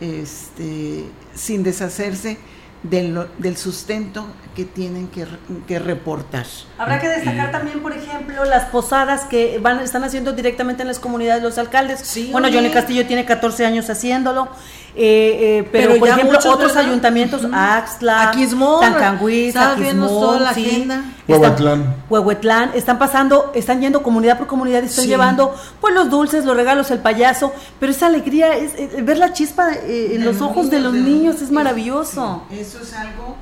[0.00, 2.38] este, sin deshacerse
[2.82, 4.26] del, del sustento
[4.58, 5.24] que tienen que,
[5.68, 6.44] que, reportar.
[6.78, 10.98] Habrá que destacar también, por ejemplo, las posadas que van están haciendo directamente en las
[10.98, 12.00] comunidades los alcaldes.
[12.02, 14.48] Sí, bueno, Johnny Castillo tiene 14 años haciéndolo.
[14.96, 18.32] Eh, eh, pero, por ejemplo, otros ayuntamientos, Axtla,
[18.80, 20.88] Tancanguis, Aquismón, sí,
[21.28, 21.94] Huehuetlán.
[22.10, 26.56] Huehuetlán, están pasando, están yendo comunidad por comunidad y están llevando pues los dulces, los
[26.56, 30.80] regalos, el payaso, pero esa alegría, es, ver la chispa eh, en los ojos de
[30.80, 32.42] los niños es maravilloso.
[32.50, 33.36] eso es algo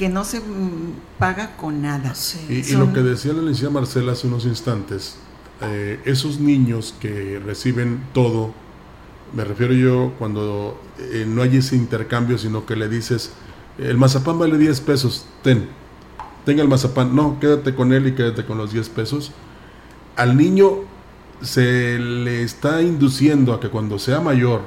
[0.00, 0.40] que no se
[1.18, 2.14] paga con nada.
[2.48, 5.16] Y, lo que decía la licenciada Marcela hace unos instantes,
[6.06, 8.54] esos niños que reciben todo,
[9.36, 13.32] me refiero yo cuando eh, no hay ese intercambio, sino que le dices,
[13.76, 15.68] el mazapán vale 10 pesos, ten,
[16.46, 19.32] tenga el mazapán, no, quédate con él y quédate con los 10 pesos.
[20.16, 20.78] Al niño
[21.42, 24.62] se le está induciendo a que cuando sea mayor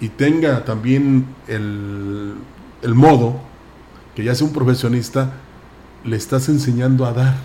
[0.00, 2.34] y tenga también el,
[2.82, 3.49] el modo,
[4.14, 5.32] que ya sea un profesionista,
[6.04, 7.36] le estás enseñando a dar.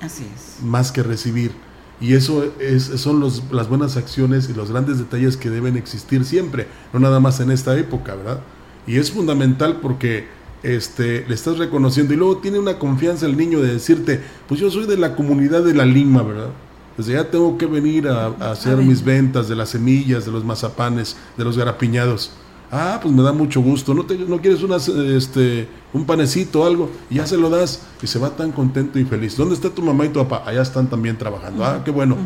[0.00, 0.62] Así es.
[0.62, 1.52] Más que recibir.
[2.00, 6.24] Y eso es, son los, las buenas acciones y los grandes detalles que deben existir
[6.24, 8.40] siempre, no nada más en esta época, ¿verdad?
[8.86, 10.28] Y es fundamental porque
[10.62, 14.70] este, le estás reconociendo y luego tiene una confianza el niño de decirte, pues yo
[14.70, 16.50] soy de la comunidad de la Lima, ¿verdad?
[16.98, 20.44] Desde ya tengo que venir a, a hacer mis ventas de las semillas, de los
[20.44, 22.32] mazapanes, de los garapiñados.
[22.70, 23.94] Ah, pues me da mucho gusto.
[23.94, 26.90] ¿No, te, no quieres una, este, un panecito o algo?
[27.08, 29.36] Y ya se lo das y se va tan contento y feliz.
[29.36, 30.42] ¿Dónde está tu mamá y tu papá?
[30.48, 31.64] Allá están también trabajando.
[31.64, 32.16] Ah, qué bueno.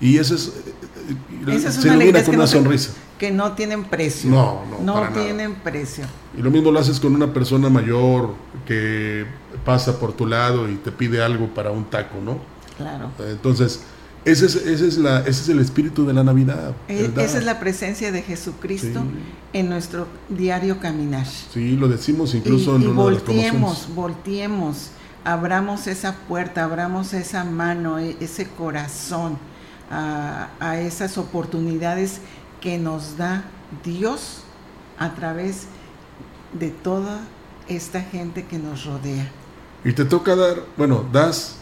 [0.00, 0.48] Y ese es...
[0.48, 2.92] Eh, Esa es se una con una sonrisa.
[3.18, 4.30] que no tienen precio.
[4.30, 5.02] No, no.
[5.02, 6.04] No tienen precio.
[6.38, 8.30] Y lo mismo lo haces con una persona mayor
[8.66, 9.26] que
[9.64, 12.38] pasa por tu lado y te pide algo para un taco, ¿no?
[12.78, 13.10] Claro.
[13.28, 13.82] Entonces,
[14.24, 16.74] ese es, ese es, la, ese es el espíritu de la Navidad.
[16.88, 19.02] Eh, esa es la presencia de Jesucristo
[19.52, 21.26] en nuestro diario caminar.
[21.26, 24.90] Sí, lo decimos incluso en y volteemos, volteemos,
[25.24, 29.38] abramos esa puerta, abramos esa mano, e, ese corazón
[29.90, 32.20] a, a esas oportunidades
[32.60, 33.44] que nos da
[33.84, 34.42] Dios
[34.98, 35.66] a través
[36.58, 37.20] de toda
[37.68, 39.30] esta gente que nos rodea.
[39.82, 41.56] Y te toca dar, bueno, das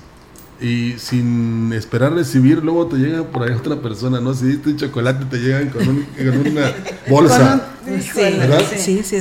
[0.60, 4.34] y sin esperar recibir, luego te llega por ahí otra persona, ¿no?
[4.34, 6.72] Si diste un chocolate, te llegan con, una
[7.08, 7.68] bolsa.
[8.16, 8.62] ¿verdad?
[8.76, 9.20] Sí, sí,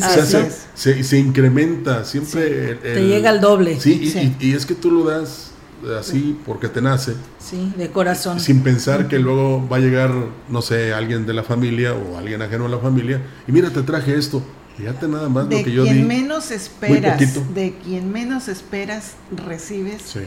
[0.73, 1.03] sí.
[1.03, 2.75] Se, incrementa siempre.
[2.75, 3.79] te llega el doble.
[3.79, 5.51] Sí, y, es que tú lo das
[5.99, 7.13] así porque te nace.
[7.37, 8.39] Sí, de corazón.
[8.39, 10.11] Sin pensar que luego va a llegar,
[10.49, 13.21] no sé, alguien de la familia o alguien ajeno a la familia.
[13.47, 14.41] Y mira, te traje esto.
[14.75, 15.89] Fíjate nada más de lo que yo di.
[15.89, 17.19] quien menos esperas,
[17.53, 20.01] de quien menos esperas, recibes.
[20.03, 20.21] Sí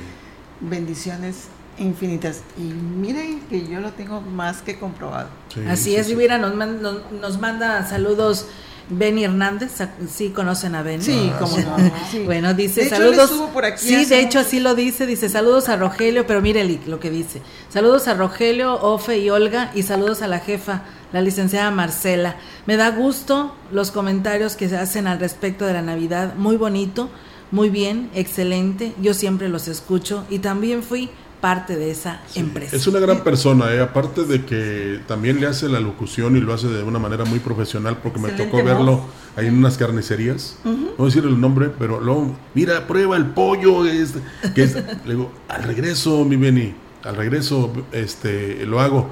[0.61, 2.43] bendiciones infinitas.
[2.57, 5.29] Y miren que yo lo tengo más que comprobado.
[5.69, 8.47] Así es, Rivera nos, nos, manda saludos.
[8.93, 9.71] Benny Hernández,
[10.13, 11.05] sí conocen a Benny.
[11.05, 11.77] Sí, como no.
[12.25, 13.33] Bueno, dice saludos.
[13.77, 17.41] sí, de hecho así lo dice, dice saludos a Rogelio, pero mire lo que dice.
[17.69, 22.35] Saludos a Rogelio, Ofe y Olga y saludos a la jefa, la licenciada Marcela.
[22.67, 27.11] Me da gusto los comentarios que se hacen al respecto de la Navidad, muy bonito
[27.51, 31.11] muy bien, excelente, yo siempre los escucho y también fui
[31.41, 32.77] parte de esa empresa.
[32.77, 33.81] Es una gran persona, ¿eh?
[33.81, 37.39] aparte de que también le hace la locución y lo hace de una manera muy
[37.39, 39.01] profesional, porque me tocó verlo
[39.37, 43.27] ahí en unas carnicerías, no voy a decir el nombre, pero luego, mira, prueba el
[43.27, 44.21] pollo, este,
[44.55, 44.67] que
[45.07, 49.09] le digo, al regreso, mi Beni, al regreso este, lo hago,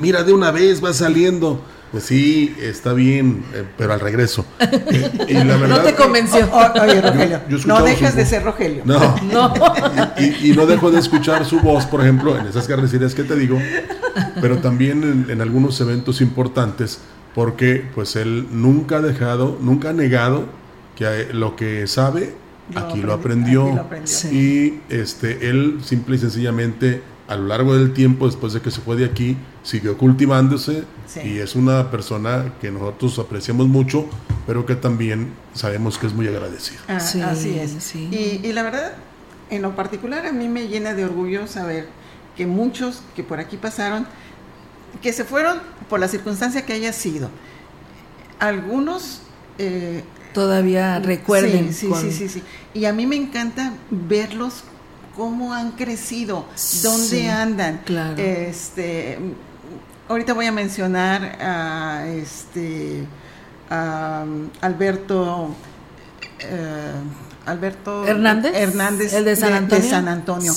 [0.00, 1.62] mira, de una vez va saliendo.
[1.90, 4.44] Pues sí, está bien, eh, pero al regreso.
[5.28, 6.48] Y, la verdad, no te convenció.
[6.82, 8.82] oye, Rogelio, no dejes de ser Rogelio.
[8.84, 9.16] No.
[9.32, 9.54] no.
[10.18, 13.58] Y, no dejo de escuchar su voz, por ejemplo, en esas carnicerías que te digo,
[14.40, 17.00] pero también en, algunos eventos importantes,
[17.34, 20.46] porque pues él nunca ha dejado, nunca ha negado
[20.96, 22.34] que lo que sabe,
[22.74, 23.86] aquí, lo aprendió,
[24.32, 28.80] Y este, él simple y sencillamente a lo largo del tiempo, después de que se
[28.80, 29.36] fue de aquí,
[29.68, 30.84] siguió cultivándose
[31.22, 34.06] y es una persona que nosotros apreciamos mucho,
[34.46, 36.78] pero que también sabemos que es muy agradecida.
[36.88, 37.94] Ah, así es.
[37.94, 38.92] Y, y, la verdad,
[39.50, 41.86] en lo particular, a mí me llena de orgullo saber
[42.34, 44.06] que muchos que por aquí pasaron,
[45.02, 45.58] que se fueron
[45.90, 47.28] por la circunstancia que haya sido,
[48.38, 49.20] algunos
[49.58, 50.02] eh,
[50.32, 51.74] todavía recuerden.
[51.74, 54.64] Sí, sí, sí, sí, Y a mí me encanta verlos
[55.14, 56.46] cómo han crecido,
[56.82, 57.82] dónde andan.
[57.84, 58.16] Claro.
[58.16, 59.18] Este,
[60.08, 63.06] ahorita voy a mencionar a este
[64.60, 65.54] Alberto
[66.40, 66.92] eh,
[67.46, 69.84] Alberto Hernández, Hernández el de San Antonio.
[69.84, 70.54] De, San Antonio.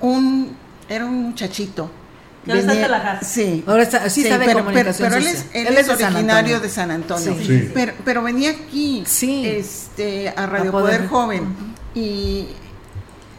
[0.00, 0.56] Un
[0.88, 1.90] era un muchachito.
[2.44, 6.68] Venía, sí, Ahora está, sí, sabe pero, comunicación pero, él es, él es, originario de
[6.68, 7.34] San Antonio.
[7.36, 7.70] Sí.
[7.74, 9.44] Pero, pero, venía aquí sí.
[9.44, 12.00] este, a Radio Poder, Joven uh -huh.
[12.00, 12.46] y,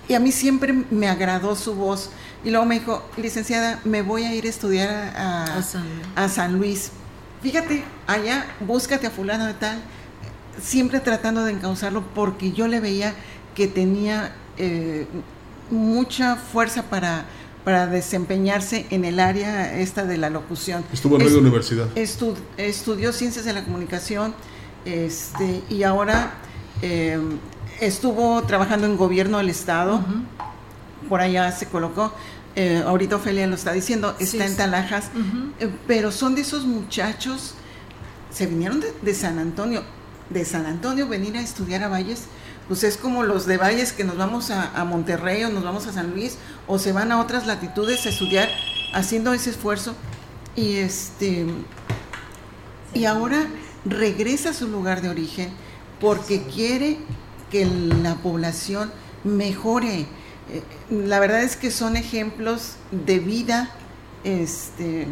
[0.10, 2.10] y a mí siempre me agradó su voz.
[2.44, 5.86] Y luego me dijo, licenciada, me voy a ir a estudiar a, a, a, San,
[6.16, 6.92] a San Luis.
[7.42, 9.80] Fíjate, allá, búscate a fulano de tal,
[10.62, 13.14] siempre tratando de encauzarlo porque yo le veía
[13.56, 15.08] que tenía eh,
[15.72, 17.26] mucha fuerza para,
[17.64, 20.84] para desempeñarse en el área esta de la locución.
[20.94, 21.88] Estuvo en la universidad.
[21.96, 24.34] Estu, estudió ciencias de la comunicación
[24.86, 26.34] este, y ahora
[26.82, 27.20] eh,
[27.82, 29.98] estuvo trabajando en gobierno del estado.
[29.98, 30.24] Uh -huh.
[31.10, 32.14] Por allá se colocó.
[32.56, 35.52] Eh, ahorita Ofelia lo está diciendo, está sí, en Talajas, uh -huh.
[35.60, 37.54] eh, pero son de esos muchachos,
[38.32, 39.84] se vinieron de, de, San Antonio,
[40.32, 42.24] de San Antonio venir a estudiar a Valles,
[42.68, 45.86] pues es como los de Valles que nos vamos a, a Monterrey o nos vamos
[45.86, 48.50] a San Luis o se van a otras latitudes a estudiar
[48.92, 49.94] haciendo ese esfuerzo.
[50.56, 51.46] Y este
[52.94, 53.46] y ahora
[53.86, 55.50] regresa a su lugar de origen
[56.00, 56.98] porque quiere
[57.52, 58.92] que la población
[59.24, 60.08] mejore
[60.90, 63.70] la verdad es que son ejemplos de vida,
[64.24, 65.08] este,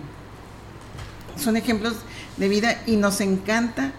[1.37, 1.95] son ejemplos
[2.37, 3.93] de vida y nos encanta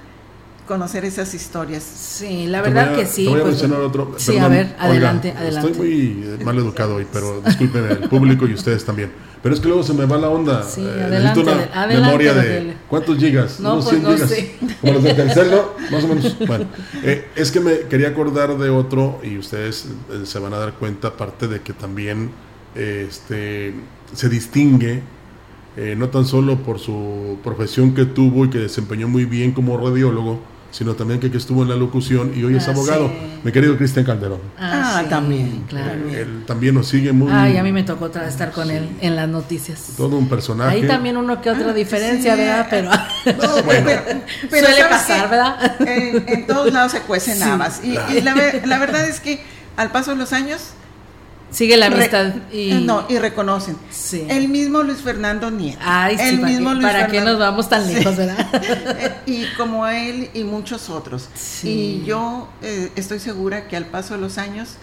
[0.66, 1.83] conocer esas historias.
[1.83, 3.25] Sí, la verdad voy a, que sí.
[3.25, 4.14] Te voy a pues, mencionar otro.
[4.16, 5.70] Sí, perdón, a ver, adelante, Olga, adelante.
[5.70, 9.12] Estoy muy mal educado hoy, pero disculpen el público y ustedes también.
[9.47, 10.65] Pero es que luego se me va la onda.
[10.65, 14.15] Sí, eh, adelante, necesito una adelante, memoria de cuántos gigas, No, unos pues 100 no
[14.17, 14.55] gigas, sé.
[14.81, 15.51] como los de Telcel.
[15.93, 16.37] Más o menos.
[16.49, 16.65] Bueno,
[17.05, 20.73] eh, es que me quería acordar de otro y ustedes eh, se van a dar
[20.73, 22.31] cuenta, aparte de que también
[22.75, 23.73] este
[24.15, 25.03] se distingue
[25.77, 29.77] eh, no tan solo por su profesión que tuvo y que desempeñó muy bien como
[29.79, 33.15] radiólogo, sino también que, que estuvo en la locución y hoy es Ah, abogado, sí.
[33.45, 34.41] mi querido Cristian Calderón.
[34.59, 35.93] Ah, sí, también, Claro.
[36.11, 37.31] Eh, Él también nos sigue muy...
[37.33, 39.93] Ay, a mí me tocó estar con él en las noticias.
[39.97, 40.77] Todo un personaje.
[40.77, 42.41] Ahí también uno que otra diferencia, sí.
[42.41, 42.67] ¿verdad?
[42.69, 43.91] Pero No, bueno,
[44.51, 45.31] Pero suele ¿sabes pasar?
[45.31, 45.81] ¿verdad?
[45.81, 47.81] En, en todos lados se cuecen Sí, habas.
[47.85, 48.13] Y, claro.
[48.17, 48.35] y la,
[48.67, 49.41] la verdad es que
[49.77, 50.71] al paso de los años
[51.51, 53.77] Sigue la re- amistad y eh, no, y reconocen.
[53.91, 54.27] Sí.
[54.29, 55.79] El mismo Luis Fernando Nieto.
[55.83, 57.95] Ay, sí, el ¿para, mismo Luis para qué nos vamos tan Sí.
[57.95, 58.47] lejos, verdad?
[58.99, 61.29] Eh, y como él y muchos otros.
[61.35, 62.03] Sí.
[62.03, 64.75] Y yo eh, estoy segura que al paso de los años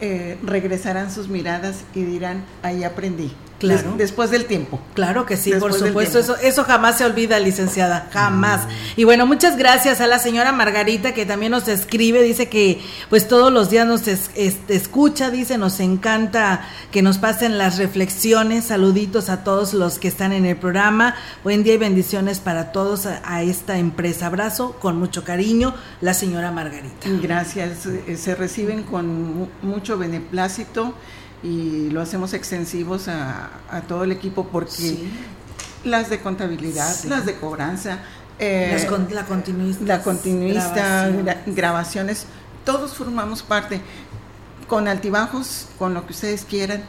[0.00, 3.32] eh, regresarán sus miradas y dirán, ahí aprendí.
[3.62, 3.90] Claro.
[3.90, 4.80] Des- después del tiempo.
[4.94, 8.62] Claro que sí, Después por supuesto, eso, eso jamás se olvida, licenciada, jamás.
[8.96, 13.28] Y bueno, muchas gracias a la señora Margarita que también nos escribe, dice que pues
[13.28, 18.64] todos los días nos es- este, escucha, dice, nos encanta que nos pasen las reflexiones,
[18.66, 23.06] saluditos a todos los que están en el programa, buen día y bendiciones para todos
[23.06, 24.26] a, a esta empresa.
[24.26, 27.08] Abrazo con mucho cariño, la señora Margarita.
[27.22, 27.86] Gracias.
[27.86, 29.06] eh, Se reciben con
[29.38, 30.94] mu- mucho beneplácito
[31.42, 35.10] y lo hacemos extensivos a, a todo el equipo porque Sí.
[35.84, 37.08] las de contabilidad, Sí.
[37.08, 37.98] las de cobranza,
[38.38, 39.84] eh, Las con- la continuista.
[39.84, 40.72] la continuista,
[41.08, 41.26] grabación.
[41.26, 42.26] gra- grabaciones,
[42.64, 43.80] todos formamos parte,
[44.68, 46.82] con altibajos, con lo que ustedes quieran,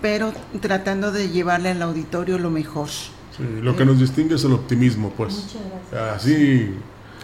[0.00, 2.88] pero tratando de llevarle al auditorio lo mejor.
[2.88, 5.44] Sí, lo que nos distingue es el optimismo, pues.
[6.14, 6.74] Así.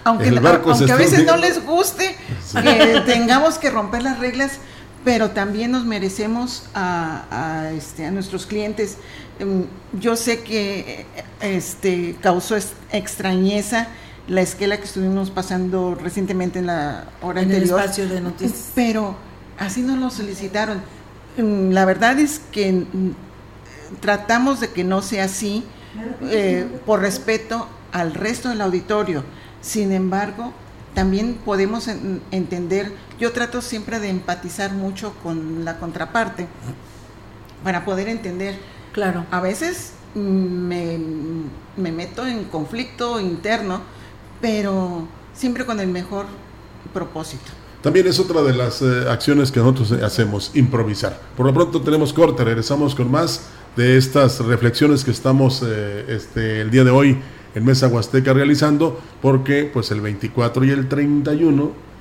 [0.05, 2.17] Aunque, el barco aunque a veces no les guste
[2.61, 4.59] que tengamos que romper las reglas,
[5.05, 8.99] pero también nos merecemos a, a, este, a nuestros clientes.
[9.39, 9.65] Em,
[10.01, 11.07] Yo sé que
[11.41, 12.57] este, causó
[12.93, 13.89] extrañeza
[14.29, 17.81] la esquela que estuvimos pasando recientemente en la hora En el anterior.
[17.81, 18.71] espacio de noticias.
[18.75, 19.17] Pero
[19.59, 20.81] así nos lo solicitaron.
[21.37, 23.11] Mm, La verdad es que mm,
[24.01, 25.65] tratamos de que no sea así
[26.23, 29.25] eh, por respeto al resto del auditorio.
[29.61, 30.53] Sin embargo,
[30.95, 36.47] también podemos en- entender, yo trato siempre de empatizar mucho con la contraparte
[37.65, 38.57] para poder entender.
[38.93, 39.25] Claro.
[39.31, 40.99] A veces mm, me,
[41.77, 43.81] me meto en conflicto interno,
[44.41, 46.27] pero siempre con el mejor
[46.93, 47.45] propósito.
[47.83, 51.21] También es otra de las eh, acciones que nosotros hacemos, improvisar.
[51.37, 56.61] Por lo pronto tenemos corte, regresamos con más de estas reflexiones que estamos eh, este,
[56.61, 57.19] el día de hoy
[57.55, 61.93] en Mesa Huasteca realizando, porque pues el 24 y el 31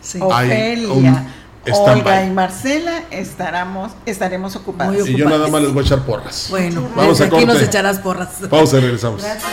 [0.00, 0.18] Sí.
[0.32, 1.28] Hay Ofelia, un.
[1.70, 5.00] Olga y Marcela estaremos, estaremos ocupadas.
[5.00, 6.46] Muy y yo nada más les voy a echar porras.
[6.48, 8.28] Bueno, Vamos desde a aquí nos echarás porras.
[8.48, 9.22] Pausa y regresamos.
[9.22, 9.44] Gracias.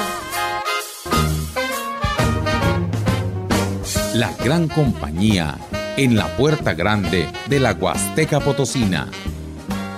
[4.14, 5.58] La gran compañía
[5.98, 9.08] en la puerta grande de la Huasteca Potosina.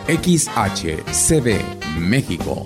[0.08, 2.66] XHCB México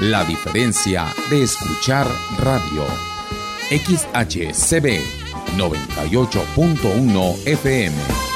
[0.00, 2.06] La diferencia de escuchar
[2.40, 2.84] radio.
[3.70, 5.00] XHCB
[5.56, 8.35] 98.1 FM.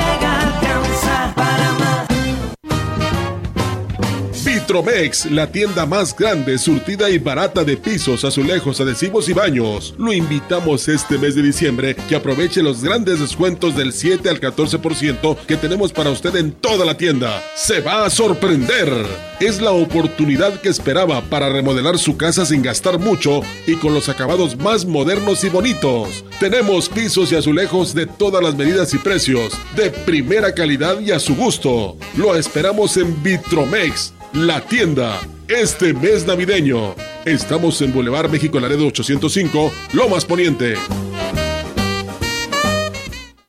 [4.71, 9.93] Vitromex, la tienda más grande, surtida y barata de pisos, azulejos, adhesivos y baños.
[9.97, 15.37] Lo invitamos este mes de diciembre que aproveche los grandes descuentos del 7 al 14%
[15.45, 17.43] que tenemos para usted en toda la tienda.
[17.53, 18.87] Se va a sorprender.
[19.41, 24.07] Es la oportunidad que esperaba para remodelar su casa sin gastar mucho y con los
[24.07, 26.23] acabados más modernos y bonitos.
[26.39, 31.19] Tenemos pisos y azulejos de todas las medidas y precios, de primera calidad y a
[31.19, 31.97] su gusto.
[32.15, 36.95] Lo esperamos en Vitromex la tienda, este mes navideño.
[37.25, 40.75] Estamos en Boulevard México Laredo 805, Lomas Poniente.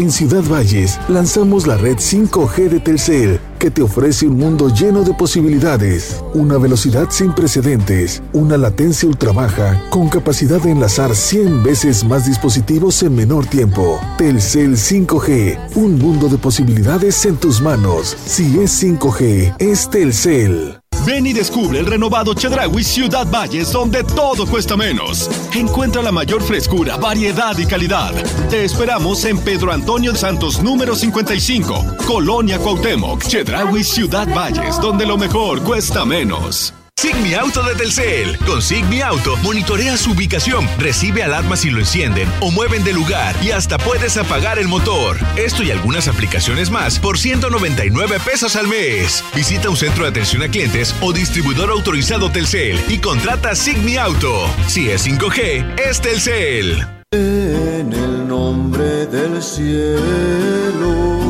[0.00, 5.02] En Ciudad Valles lanzamos la red 5G de Telcel, que te ofrece un mundo lleno
[5.02, 11.64] de posibilidades, una velocidad sin precedentes, una latencia ultra baja, con capacidad de enlazar 100
[11.64, 13.98] veces más dispositivos en menor tiempo.
[14.16, 18.16] Telcel 5G, un mundo de posibilidades en tus manos.
[18.24, 20.78] Si es 5G, es Telcel.
[21.08, 25.30] Ven y descubre el renovado Chedraui Ciudad Valles, donde todo cuesta menos.
[25.54, 28.12] Encuentra la mayor frescura, variedad y calidad.
[28.50, 35.16] Te esperamos en Pedro Antonio Santos, número 55, Colonia Cuauhtémoc, Chedraui Ciudad Valles, donde lo
[35.16, 36.74] mejor cuesta menos.
[37.00, 38.36] Sigmi Auto de Telcel.
[38.38, 43.36] Con Sigmi Auto monitorea su ubicación, recibe alarmas si lo encienden o mueven de lugar
[43.40, 45.16] y hasta puedes apagar el motor.
[45.36, 49.22] Esto y algunas aplicaciones más por 199 pesos al mes.
[49.32, 54.50] Visita un centro de atención a clientes o distribuidor autorizado Telcel y contrata Sigmi Auto.
[54.66, 56.84] Si es 5G, es Telcel.
[57.12, 61.20] En el nombre del cielo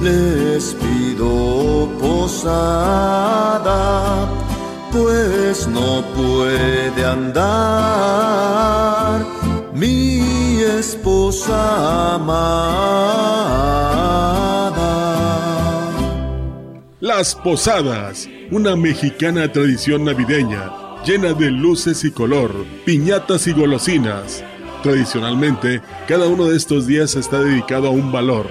[0.00, 3.60] les pido posada
[4.92, 8.40] pues no puede andar
[9.74, 13.20] mi esposa amada.
[17.00, 20.70] Las Posadas, una mexicana tradición navideña
[21.04, 22.52] llena de luces y color,
[22.84, 24.44] piñatas y golosinas.
[24.82, 28.46] Tradicionalmente, cada uno de estos días está dedicado a un valor,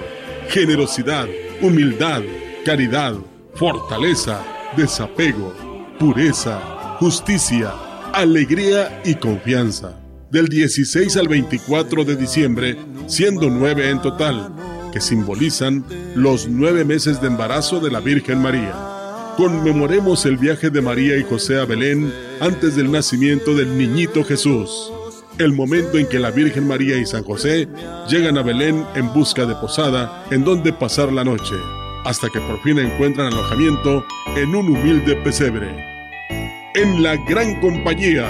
[0.48, 1.28] generosidad,
[1.60, 2.22] humildad,
[2.64, 3.14] caridad,
[3.54, 4.42] fortaleza,
[4.76, 5.59] desapego
[6.00, 6.58] pureza,
[6.98, 7.74] justicia,
[8.14, 10.00] alegría y confianza.
[10.30, 14.50] Del 16 al 24 de diciembre, siendo nueve en total,
[14.94, 15.84] que simbolizan
[16.14, 18.74] los nueve meses de embarazo de la Virgen María.
[19.36, 24.90] Conmemoremos el viaje de María y José a Belén antes del nacimiento del niñito Jesús,
[25.36, 27.68] el momento en que la Virgen María y San José
[28.08, 31.56] llegan a Belén en busca de posada en donde pasar la noche,
[32.04, 34.04] hasta que por fin encuentran alojamiento
[34.36, 35.90] en un humilde pesebre
[36.74, 38.28] en la gran compañía.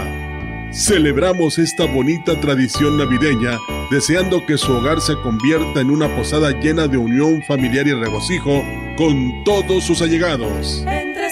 [0.72, 3.58] Celebramos esta bonita tradición navideña
[3.90, 8.64] deseando que su hogar se convierta en una posada llena de unión familiar y regocijo
[8.96, 10.84] con todos sus allegados.
[10.86, 11.28] Entre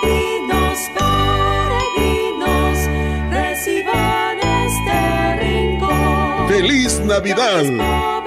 [0.00, 0.78] peregrinos,
[2.04, 2.78] peregrinos,
[3.30, 6.48] reciban este rincón.
[6.48, 8.21] ¡Feliz Navidad!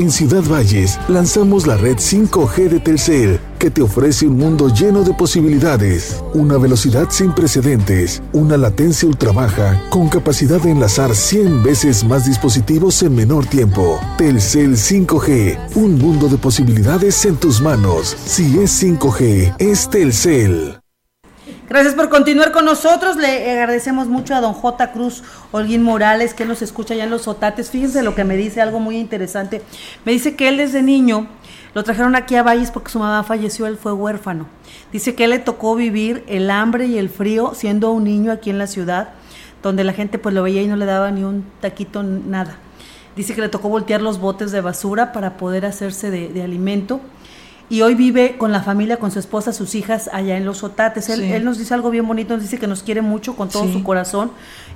[0.01, 5.03] En Ciudad Valles lanzamos la red 5G de Telcel, que te ofrece un mundo lleno
[5.03, 11.63] de posibilidades, una velocidad sin precedentes, una latencia ultra baja con capacidad de enlazar 100
[11.63, 14.01] veces más dispositivos en menor tiempo.
[14.17, 18.17] Telcel 5G, un mundo de posibilidades en tus manos.
[18.25, 20.80] Si es 5G, es Telcel.
[21.71, 23.15] Gracias por continuar con nosotros.
[23.15, 24.91] Le agradecemos mucho a don J.
[24.91, 27.71] Cruz Holguín Morales, que nos escucha ya en los Otates.
[27.71, 29.63] Fíjense lo que me dice, algo muy interesante.
[30.05, 31.29] Me dice que él desde niño
[31.73, 34.49] lo trajeron aquí a Valles porque su mamá falleció, él fue huérfano.
[34.91, 38.51] Dice que él le tocó vivir el hambre y el frío siendo un niño aquí
[38.51, 39.11] en la ciudad,
[39.63, 42.57] donde la gente pues lo veía y no le daba ni un taquito, nada.
[43.15, 47.01] Dice que le tocó voltear los botes de basura para poder hacerse de, de alimento
[47.71, 51.09] y hoy vive con la familia, con su esposa, sus hijas allá en Los Otates.
[51.09, 53.85] Él, nos dice algo bien bonito, nos dice que nos quiere mucho con todo su
[53.85, 54.33] corazón,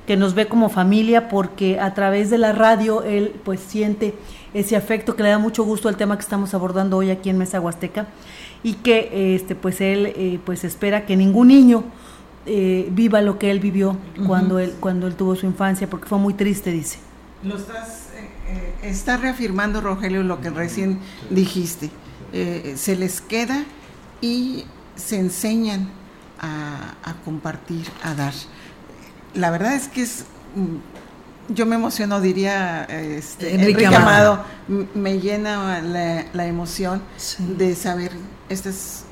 [0.06, 4.14] que nos ve como familia porque a través de la radio él pues siente
[4.54, 7.36] ese afecto que le da mucho gusto al tema que estamos abordando hoy aquí en
[7.36, 8.06] Mesa Huasteca
[8.62, 11.82] y que este pues él eh, pues espera que ningún niño
[12.46, 16.18] eh, viva lo que él vivió cuando él cuando él tuvo su infancia porque fue
[16.18, 17.00] muy triste dice.
[17.42, 18.10] Lo estás
[18.46, 21.90] eh, está reafirmando Rogelio lo que recién dijiste
[22.36, 23.64] eh, se les queda
[24.20, 24.64] y
[24.96, 25.88] se enseñan
[26.40, 28.34] a, compartir, a dar.
[29.34, 30.24] La verdad es que es,
[30.56, 34.44] mm, yo me emociono, diría este, Enrique, Amado,
[34.94, 37.02] me llena la, emoción
[37.56, 38.10] de saber
[38.48, 39.04] estas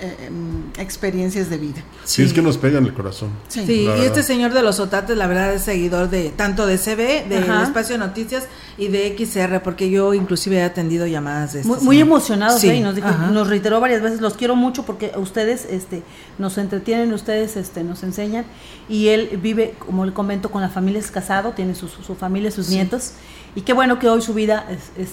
[0.00, 1.82] eh, em, experiencias de vida.
[2.04, 3.30] Sí, es que nos pegan el corazón.
[3.48, 7.28] Sí, y este señor de los otates, la verdad, es seguidor de tanto de CB,
[7.28, 8.48] de Espacio de Noticias
[8.78, 12.80] y de XR, porque yo inclusive he atendido llamadas de este Muy, emocionado, sí.
[12.80, 16.02] nos, dijo, nos reiteró varias veces, los quiero mucho porque ustedes este,
[16.38, 18.46] nos entretienen, ustedes este, nos enseñan,
[18.88, 22.50] y él vive, como le comento, con la familia, es casado, tiene su, su, familia,
[22.50, 23.12] sus nietos,
[23.54, 24.66] y qué bueno que hoy su vida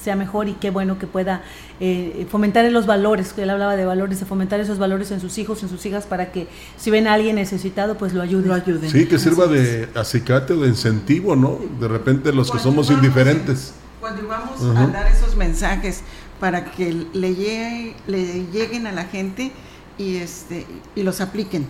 [0.04, 1.42] sea mejor y qué bueno que pueda
[1.80, 5.20] eh, fomentar en los valores, que él hablaba de valores, de fomentar esos valores en
[5.20, 8.50] sus hijos, en sus hijas, para que si ven a alguien necesitado, pues lo ayuden.
[8.50, 8.90] Lo ayuden.
[8.90, 11.60] Sí, que sirva de acicate o de incentivo, ¿no?
[11.80, 13.74] De repente los que somos indiferentes.
[14.00, 16.02] cuando vamos a dar esos mensajes
[16.40, 19.52] para que le, le lleguen a la gente
[19.98, 20.66] y, este,
[20.96, 21.66] y los apliquen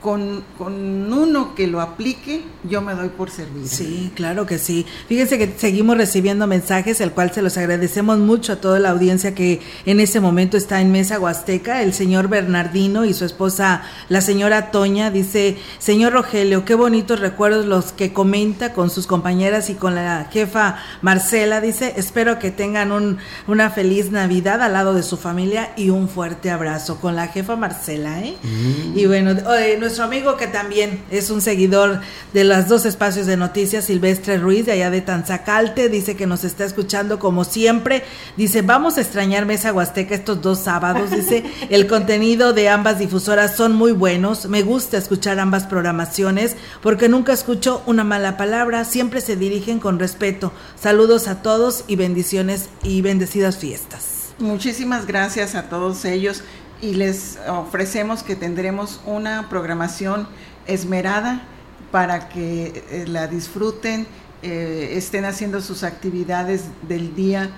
[0.00, 3.68] con, con, uno que lo aplique, yo me doy por servir.
[3.68, 4.86] Sí, claro que sí.
[5.08, 9.34] Fíjense que seguimos recibiendo mensajes, el cual se los agradecemos mucho a toda la audiencia
[9.34, 11.82] que en ese momento está en Mesa Huasteca.
[11.82, 17.66] El señor Bernardino y su esposa, la señora Toña, dice, señor Rogelio, qué bonitos recuerdos
[17.66, 21.60] los que comenta con sus compañeras y con la jefa Marcela.
[21.60, 26.08] Dice, espero que tengan un, una feliz Navidad al lado de su familia y un
[26.08, 28.22] fuerte abrazo con la jefa Marcela.
[28.22, 28.36] ¿eh?
[28.42, 28.98] Mm.
[28.98, 32.00] Y bueno, eh, nuestro amigo que también es un seguidor
[32.32, 36.42] de los dos espacios de noticias, Silvestre Ruiz, de allá de Tanzacalte, dice que nos
[36.42, 38.02] está escuchando como siempre.
[38.36, 41.12] Dice, vamos a extrañar Mesa Huasteca estos dos sábados.
[41.12, 44.46] Dice, el contenido de ambas difusoras son muy buenos.
[44.46, 48.84] Me gusta escuchar ambas programaciones porque nunca escucho una mala palabra.
[48.84, 50.52] Siempre se dirigen con respeto.
[50.74, 54.16] Saludos a todos y bendiciones y bendecidas fiestas.
[54.38, 56.42] Muchísimas gracias a todos ellos
[56.80, 60.28] y les ofrecemos que tendremos una programación
[60.66, 61.42] esmerada
[61.90, 64.06] para que eh, la disfruten,
[64.42, 67.50] eh, estén haciendo sus actividades del día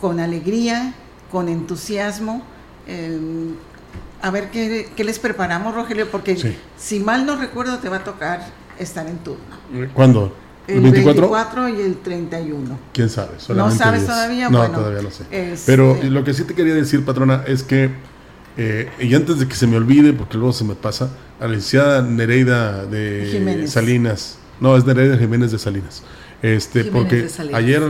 [0.00, 0.94] con alegría,
[1.30, 2.42] con entusiasmo.
[2.86, 3.54] Em,
[4.22, 8.46] a ver qué, les preparamos, Rogelio, porque si mal no recuerdo te va a tocar
[8.78, 9.44] estar en turno.
[9.94, 10.34] ¿Cuándo?
[10.66, 11.68] El 24?
[11.68, 12.78] y el 31.
[12.92, 13.36] ¿Quién sabe?
[13.54, 14.48] ¿No sabes todavía?
[14.50, 15.24] No, todavía no sé.
[15.64, 17.90] Pero este lo que sí te quería decir, patrona, es que
[18.56, 21.54] eh, y antes de que se me olvide, porque luego se me pasa, a la
[21.54, 24.38] licenciada Nereida de Salinas.
[24.60, 26.02] No, es Nereida Jiménez de Salinas.
[26.42, 27.82] Este, porque ayer,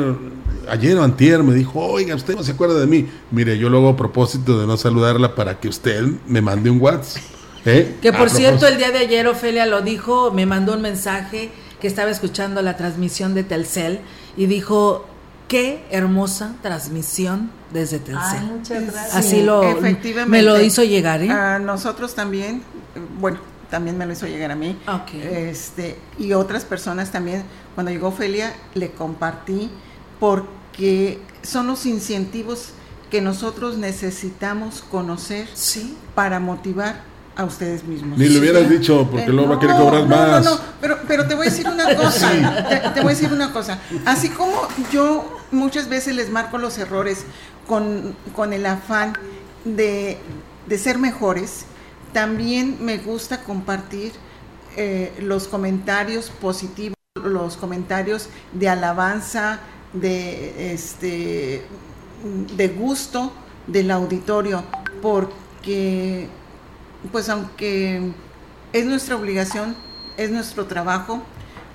[0.68, 3.08] ayer o antier me dijo, oiga, usted no se acuerda de mí.
[3.30, 7.22] Mire, yo luego a propósito de no saludarla para que usted me mande un WhatsApp.
[7.64, 7.96] ¿eh?
[8.00, 11.50] Que por cierto, el día de ayer Ofelia lo dijo, me mandó un mensaje
[11.80, 14.00] que estaba escuchando la transmisión de Telcel
[14.36, 15.06] y dijo,
[15.48, 18.42] qué hermosa transmisión desde Telcel.
[18.44, 19.14] muchas gracias.
[19.14, 19.62] Así lo
[20.26, 21.30] me lo hizo llegar, ¿eh?
[21.30, 22.62] A nosotros también,
[23.20, 23.38] bueno,
[23.70, 24.76] también me lo hizo llegar a mí.
[25.14, 27.44] Este, y otras personas también,
[27.74, 29.70] cuando llegó Ofelia, le compartí
[30.20, 32.70] porque son los incentivos
[33.10, 35.48] que nosotros necesitamos conocer
[36.14, 37.02] para motivar
[37.36, 38.18] a ustedes mismos.
[38.18, 40.44] Ni lo hubieras dicho, porque luego va a querer cobrar más.
[40.44, 42.30] No, no, pero, pero te voy a decir una cosa,
[42.94, 43.78] te, voy a decir una cosa.
[44.06, 47.24] Así como yo muchas veces les marco los errores
[47.66, 49.14] con, con el afán
[49.64, 50.18] de,
[50.66, 51.66] de, ser mejores,
[52.12, 54.12] también me gusta compartir
[54.76, 59.60] eh, los comentarios positivos, los comentarios de alabanza,
[59.92, 61.62] de, este,
[62.56, 63.32] de gusto
[63.66, 64.62] del auditorio,
[65.02, 66.28] porque
[67.12, 68.12] pues aunque
[68.72, 69.76] es nuestra obligación,
[70.16, 71.22] es nuestro trabajo,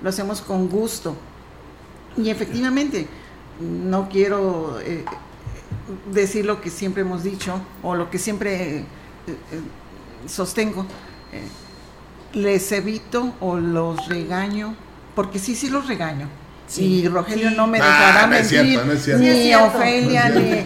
[0.02, 1.16] lo hacemos con gusto.
[2.16, 3.06] Y efectivamente,
[3.60, 5.04] no quiero eh,
[6.10, 8.84] decir lo que siempre hemos dicho o lo que siempre eh,
[9.26, 9.36] eh,
[10.26, 10.86] sostengo.
[12.32, 14.74] les evito o los regaño,
[15.14, 16.28] porque sí, sí los regaño.
[16.76, 18.80] Y Rogelio no me dejará mentir,
[19.18, 20.64] ni Ofelia, ni,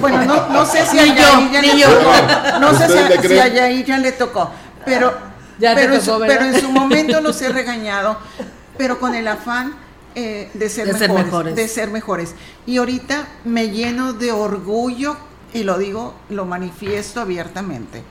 [0.00, 3.84] bueno, no, no sé si a Yair ya le tocó, no sé si, a Yair
[3.84, 4.50] ya le tocó,
[4.84, 5.16] pero,
[5.60, 8.18] pero, en su, momento los he regañado,
[8.76, 9.76] pero con el afán
[10.16, 12.34] eh, de, ser, mejores, de ser mejores.
[12.66, 15.16] Y ahorita me lleno de orgullo,
[15.54, 18.02] y lo digo, lo manifiesto abiertamente.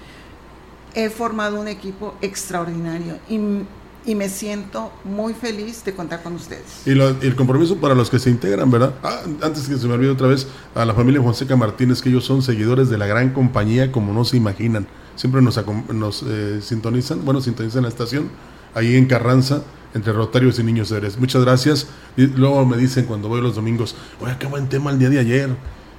[0.94, 3.66] He formado un equipo extraordinario y
[4.06, 6.86] y me siento muy feliz de contar con ustedes.
[6.86, 8.94] Y, el compromiso para los que se integran, ¿verdad?
[9.04, 12.24] Ah, antes que se me olvide otra vez, a la familia Fonseca Martínez, que ellos
[12.24, 14.88] son seguidores de la gran compañía como no se imaginan.
[15.16, 15.60] Siempre nos,
[15.94, 18.30] nos eh, sintonizan, bueno, sintonizan la estación,
[18.74, 19.64] ahí en Carranza,
[19.96, 21.18] entre Rotarios y Niños Eres.
[21.18, 21.88] Muchas gracias.
[22.16, 25.20] Y luego me dicen cuando voy los domingos, oye, qué buen tema el día de
[25.20, 25.50] ayer,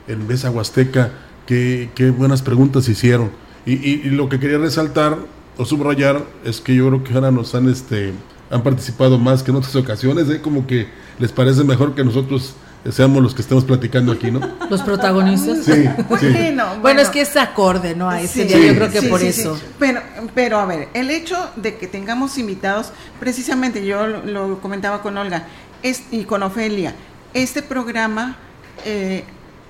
[0.06, 1.10] en Besa Huasteca,
[1.46, 3.30] qué, qué buenas preguntas hicieron.
[3.64, 5.18] Y, y, y lo que quería resaltar
[5.56, 8.12] o subrayar es que yo creo que ahora nos han este
[8.50, 10.40] han participado más que en otras ocasiones, ¿eh?
[10.40, 10.86] como que
[11.18, 12.54] les parece mejor que nosotros
[12.92, 14.40] seamos los que estemos platicando aquí, ¿no?
[14.68, 15.64] Los protagonistas.
[15.64, 15.88] Sí,
[16.80, 18.08] Bueno, es que es acorde, ¿no?
[18.08, 19.58] A ese día, yo creo que por eso.
[19.78, 20.00] Pero,
[20.34, 25.44] pero a ver, el hecho de que tengamos invitados, precisamente yo lo, comentaba con Olga
[25.82, 26.94] es, y con Ofelia,
[27.34, 28.36] este programa
[28.84, 29.24] eh,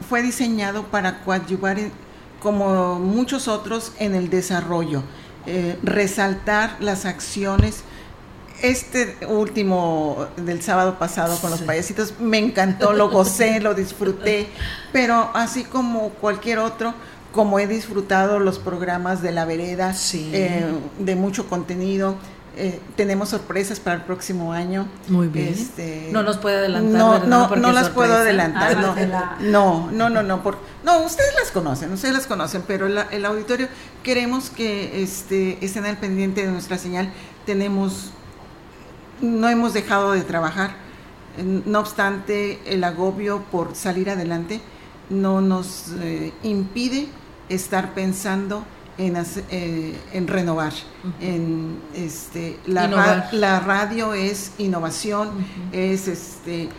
[0.09, 1.79] fue diseñado para coadyuvar,
[2.41, 5.03] como muchos otros, en el desarrollo
[5.49, 7.85] eh, resaltar las acciones.
[8.63, 14.49] Este último del sábado pasado con los payasitos me encantó, lo gocé, lo disfruté,
[14.93, 16.95] pero así como cualquier otro,
[17.33, 20.65] como he disfrutado los programas de la vereda, eh,
[20.99, 22.17] de mucho contenido,
[22.59, 24.89] eh, tenemos sorpresas para el próximo año.
[25.09, 25.49] Muy bien.
[25.49, 27.29] Este, no nos puede adelantar.
[27.29, 28.79] No, no, no las puedo adelantar.
[28.79, 33.27] Ah, no, no, no, no, por, no, ustedes las conocen, ustedes las conocen, pero el
[33.27, 33.69] auditorio
[34.03, 37.13] queremos que este, estén al pendiente de nuestra señal.
[37.45, 38.13] Tenemos,
[39.21, 40.75] no hemos dejado de trabajar.
[41.67, 44.61] No obstante, el agobio por salir adelante
[45.11, 47.09] no nos eh, impide
[47.49, 48.65] estar pensando
[48.99, 49.17] en,
[49.51, 50.73] eh, en renovar.
[51.21, 55.31] en, este, la, la, radio es innovación,
[55.73, 56.71] es este,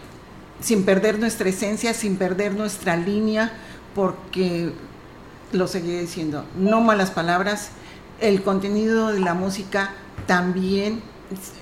[0.59, 3.53] sin perder nuestra esencia, sin perder nuestra línea,
[3.93, 4.73] porque
[5.51, 7.69] lo seguiré diciendo, no malas palabras,
[8.19, 9.91] el contenido de la música
[10.25, 11.01] también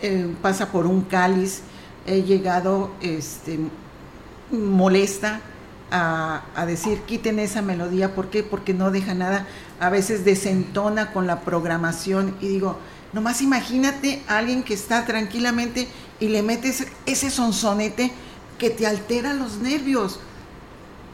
[0.01, 1.61] eh, pasa por un cáliz,
[2.05, 3.59] he llegado este,
[4.51, 5.41] molesta
[5.91, 8.43] a, a, decir quiten esa melodía, ¿por qué?
[8.43, 9.47] Porque no deja nada
[9.79, 12.77] a veces desentona con la programación y digo,
[13.13, 15.87] nomás imagínate a alguien que está tranquilamente
[16.19, 18.11] y le metes ese sonsonete
[18.57, 20.19] que te altera los nervios.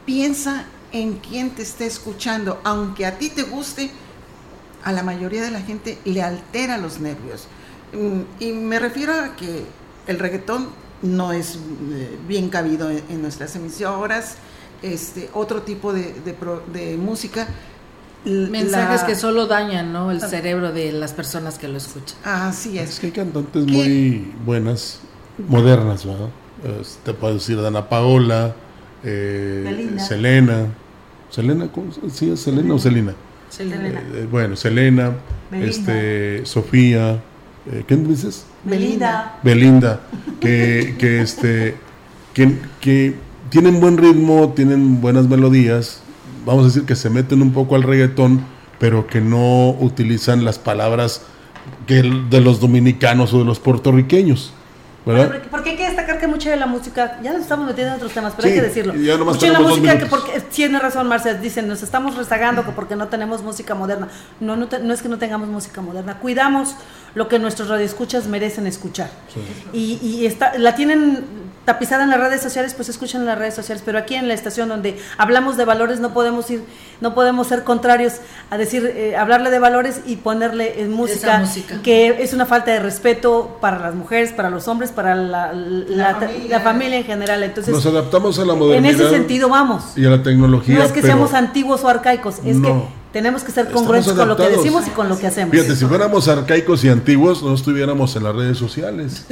[0.06, 3.90] Piensa en quién te está escuchando, aunque a ti te guste,
[4.84, 7.46] a la mayoría de la gente le altera los nervios.
[7.92, 9.64] Mm, y me refiero a que
[10.06, 10.68] el reggaetón
[11.02, 14.36] no es eh, bien cabido en, nuestras emisoras,
[14.82, 16.14] este, otro tipo de,
[16.72, 17.48] de música
[18.24, 20.10] Mensajes que solo dañan ¿no?
[20.12, 20.28] el ah.
[20.28, 22.16] cerebro de las personas que lo escuchan.
[22.24, 22.90] Así es.
[22.90, 25.00] Es que hay cantantes muy buenas,
[25.48, 26.28] modernas, ¿verdad?
[27.04, 28.54] te puedo decir Dana Paola,
[29.02, 30.66] eh, Selena.
[31.30, 31.72] ¿Selena?
[31.72, 31.90] ¿Cómo?
[32.12, 33.14] ¿Sí es Selena o Selena?
[33.48, 34.00] Selena.
[34.14, 35.14] Eh, bueno, Selena,
[35.50, 37.20] este, Sofía,
[37.70, 38.46] eh, ¿qué dices?
[38.64, 39.38] Belinda.
[39.42, 40.00] Belinda,
[40.40, 41.76] que, que, este,
[42.34, 43.14] que, que
[43.50, 46.02] tienen buen ritmo, tienen buenas melodías,
[46.44, 48.44] vamos a decir que se meten un poco al reggaetón,
[48.78, 51.22] pero que no utilizan las palabras
[51.86, 54.52] que de los dominicanos o de los puertorriqueños.
[55.04, 55.81] porque, hay que
[56.42, 58.94] que de la música, ya nos estamos metiendo en otros temas, pero hay que decirlo.
[59.24, 63.08] mucha de la música que porque tiene razón Marcel, dicen, nos estamos rezagando porque no
[63.08, 64.08] tenemos música moderna.
[64.40, 66.74] No, no, no, es que no tengamos música moderna, cuidamos
[67.14, 69.10] lo que nuestros radioescuchas merecen escuchar.
[69.72, 71.24] Y, y está, la tienen
[71.64, 74.34] tapizada en las redes sociales, pues escuchan en las redes sociales, pero aquí en la
[74.34, 76.64] estación donde hablamos de valores no podemos ir,
[77.02, 78.14] no podemos ser contrarios
[78.48, 82.70] a decir, eh, hablarle de valores y ponerle en música, música, que es una falta
[82.70, 86.98] de respeto para las mujeres, para los hombres, para la, la, familia.
[86.98, 87.42] en general.
[87.42, 88.94] Entonces, nos adaptamos a la modernidad.
[88.94, 89.98] En ese sentido vamos.
[89.98, 90.76] Y a la tecnología.
[90.76, 92.74] No es que seamos antiguos o arcaicos, es que
[93.12, 95.52] tenemos que ser congruentes con lo que decimos y con lo que hacemos.
[95.52, 99.26] Fíjate, si fuéramos arcaicos y antiguos, no estuviéramos en las redes sociales.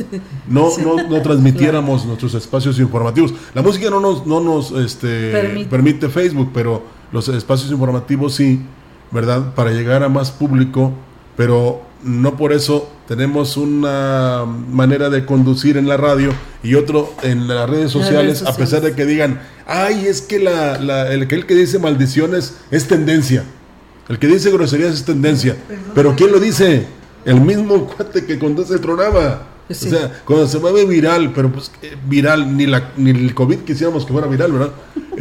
[0.46, 3.32] No, no, no transmitiéramos nuestros espacios informativos.
[3.54, 6.08] La música no nos, no nos este, permite.
[6.08, 6.82] Facebook, pero
[7.12, 8.60] los espacios informativos sí,
[9.10, 9.54] ¿verdad?
[9.54, 10.92] Para llegar a más público,
[11.36, 16.32] pero no por eso tenemos una manera de conducir en la radio
[16.62, 20.78] y otro en las redes sociales, a pesar de que digan, ay, es que la,
[20.78, 23.44] la, el, el que dice maldiciones es tendencia.
[24.08, 25.56] El que dice groserías es tendencia.
[25.94, 26.86] Pero ¿quién lo dice?
[27.24, 29.42] El mismo cuate que conduce el programa.
[29.70, 33.58] O sea, cuando se mueve viral, pero pues eh, viral, ni, la, ni el COVID
[33.58, 34.72] quisiéramos que fuera viral, ¿verdad?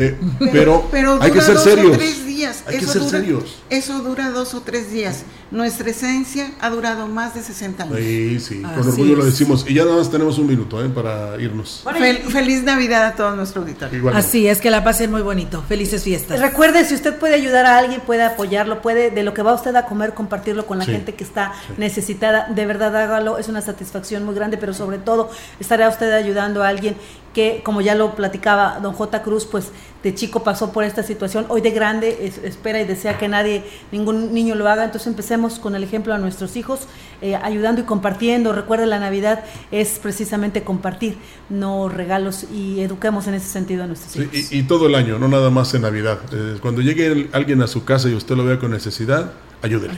[0.01, 0.15] Eh,
[0.51, 0.87] pero,
[1.19, 1.97] hay que ser serios.
[2.45, 3.57] Hay que ser serios.
[3.69, 5.23] Eso dura dos o tres días.
[5.51, 7.97] Nuestra esencia ha durado más de 60 años.
[7.97, 9.65] Sí, sí, con orgullo lo decimos.
[9.67, 10.89] Y ya nada más tenemos un minuto ¿eh?
[10.89, 11.83] para irnos.
[12.29, 14.09] feliz Navidad a todo nuestro auditorio.
[14.09, 15.63] Así es, que la pasen muy bonito.
[15.67, 16.39] Felices fiestas.
[16.39, 19.75] Recuerde, si usted puede ayudar a alguien, puede apoyarlo, puede, de lo que va usted
[19.75, 22.47] a comer, compartirlo con la gente que está necesitada.
[22.53, 23.37] De verdad, hágalo.
[23.37, 25.29] Es una satisfacción muy grande, pero sobre todo
[25.59, 26.95] estará usted ayudando a alguien
[27.33, 29.21] que, como ya lo platicaba don J.
[29.23, 29.65] Cruz, pues
[30.03, 34.33] de chico pasó por esta situación, hoy de grande espera y desea que nadie, ningún
[34.33, 36.87] niño lo haga, entonces empecemos con el ejemplo a nuestros hijos,
[37.21, 38.53] eh, ayudando y compartiendo.
[38.53, 41.17] Recuerde, la Navidad es precisamente compartir,
[41.49, 44.51] no regalos, y eduquemos en ese sentido a nuestros hijos.
[44.51, 46.19] y, todo el año, no nada más en Navidad.
[46.31, 49.95] Eh, cuando llegue alguien a su casa y usted lo vea con necesidad, ayúdele.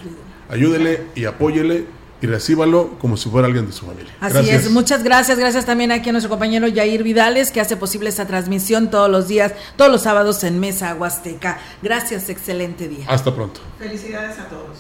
[0.50, 1.86] Ayúdele y apóyele
[2.22, 4.14] y recíbalo como si fuera alguien de su familia.
[4.20, 8.10] Así es, muchas gracias, gracias también aquí a nuestro compañero Yair Vidales que hace posible
[8.10, 11.60] esta transmisión todos los días, todos los sábados en Mesa Huasteca.
[11.82, 13.06] Gracias, excelente día.
[13.08, 13.62] Hasta pronto.
[13.80, 14.78] Felicidades a todos.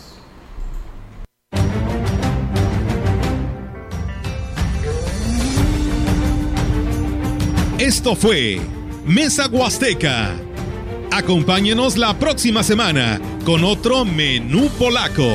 [7.80, 8.62] Esto fue
[9.04, 10.36] Mesa Huasteca.
[11.12, 15.28] Acompáñenos la próxima semana con otro menú polaco.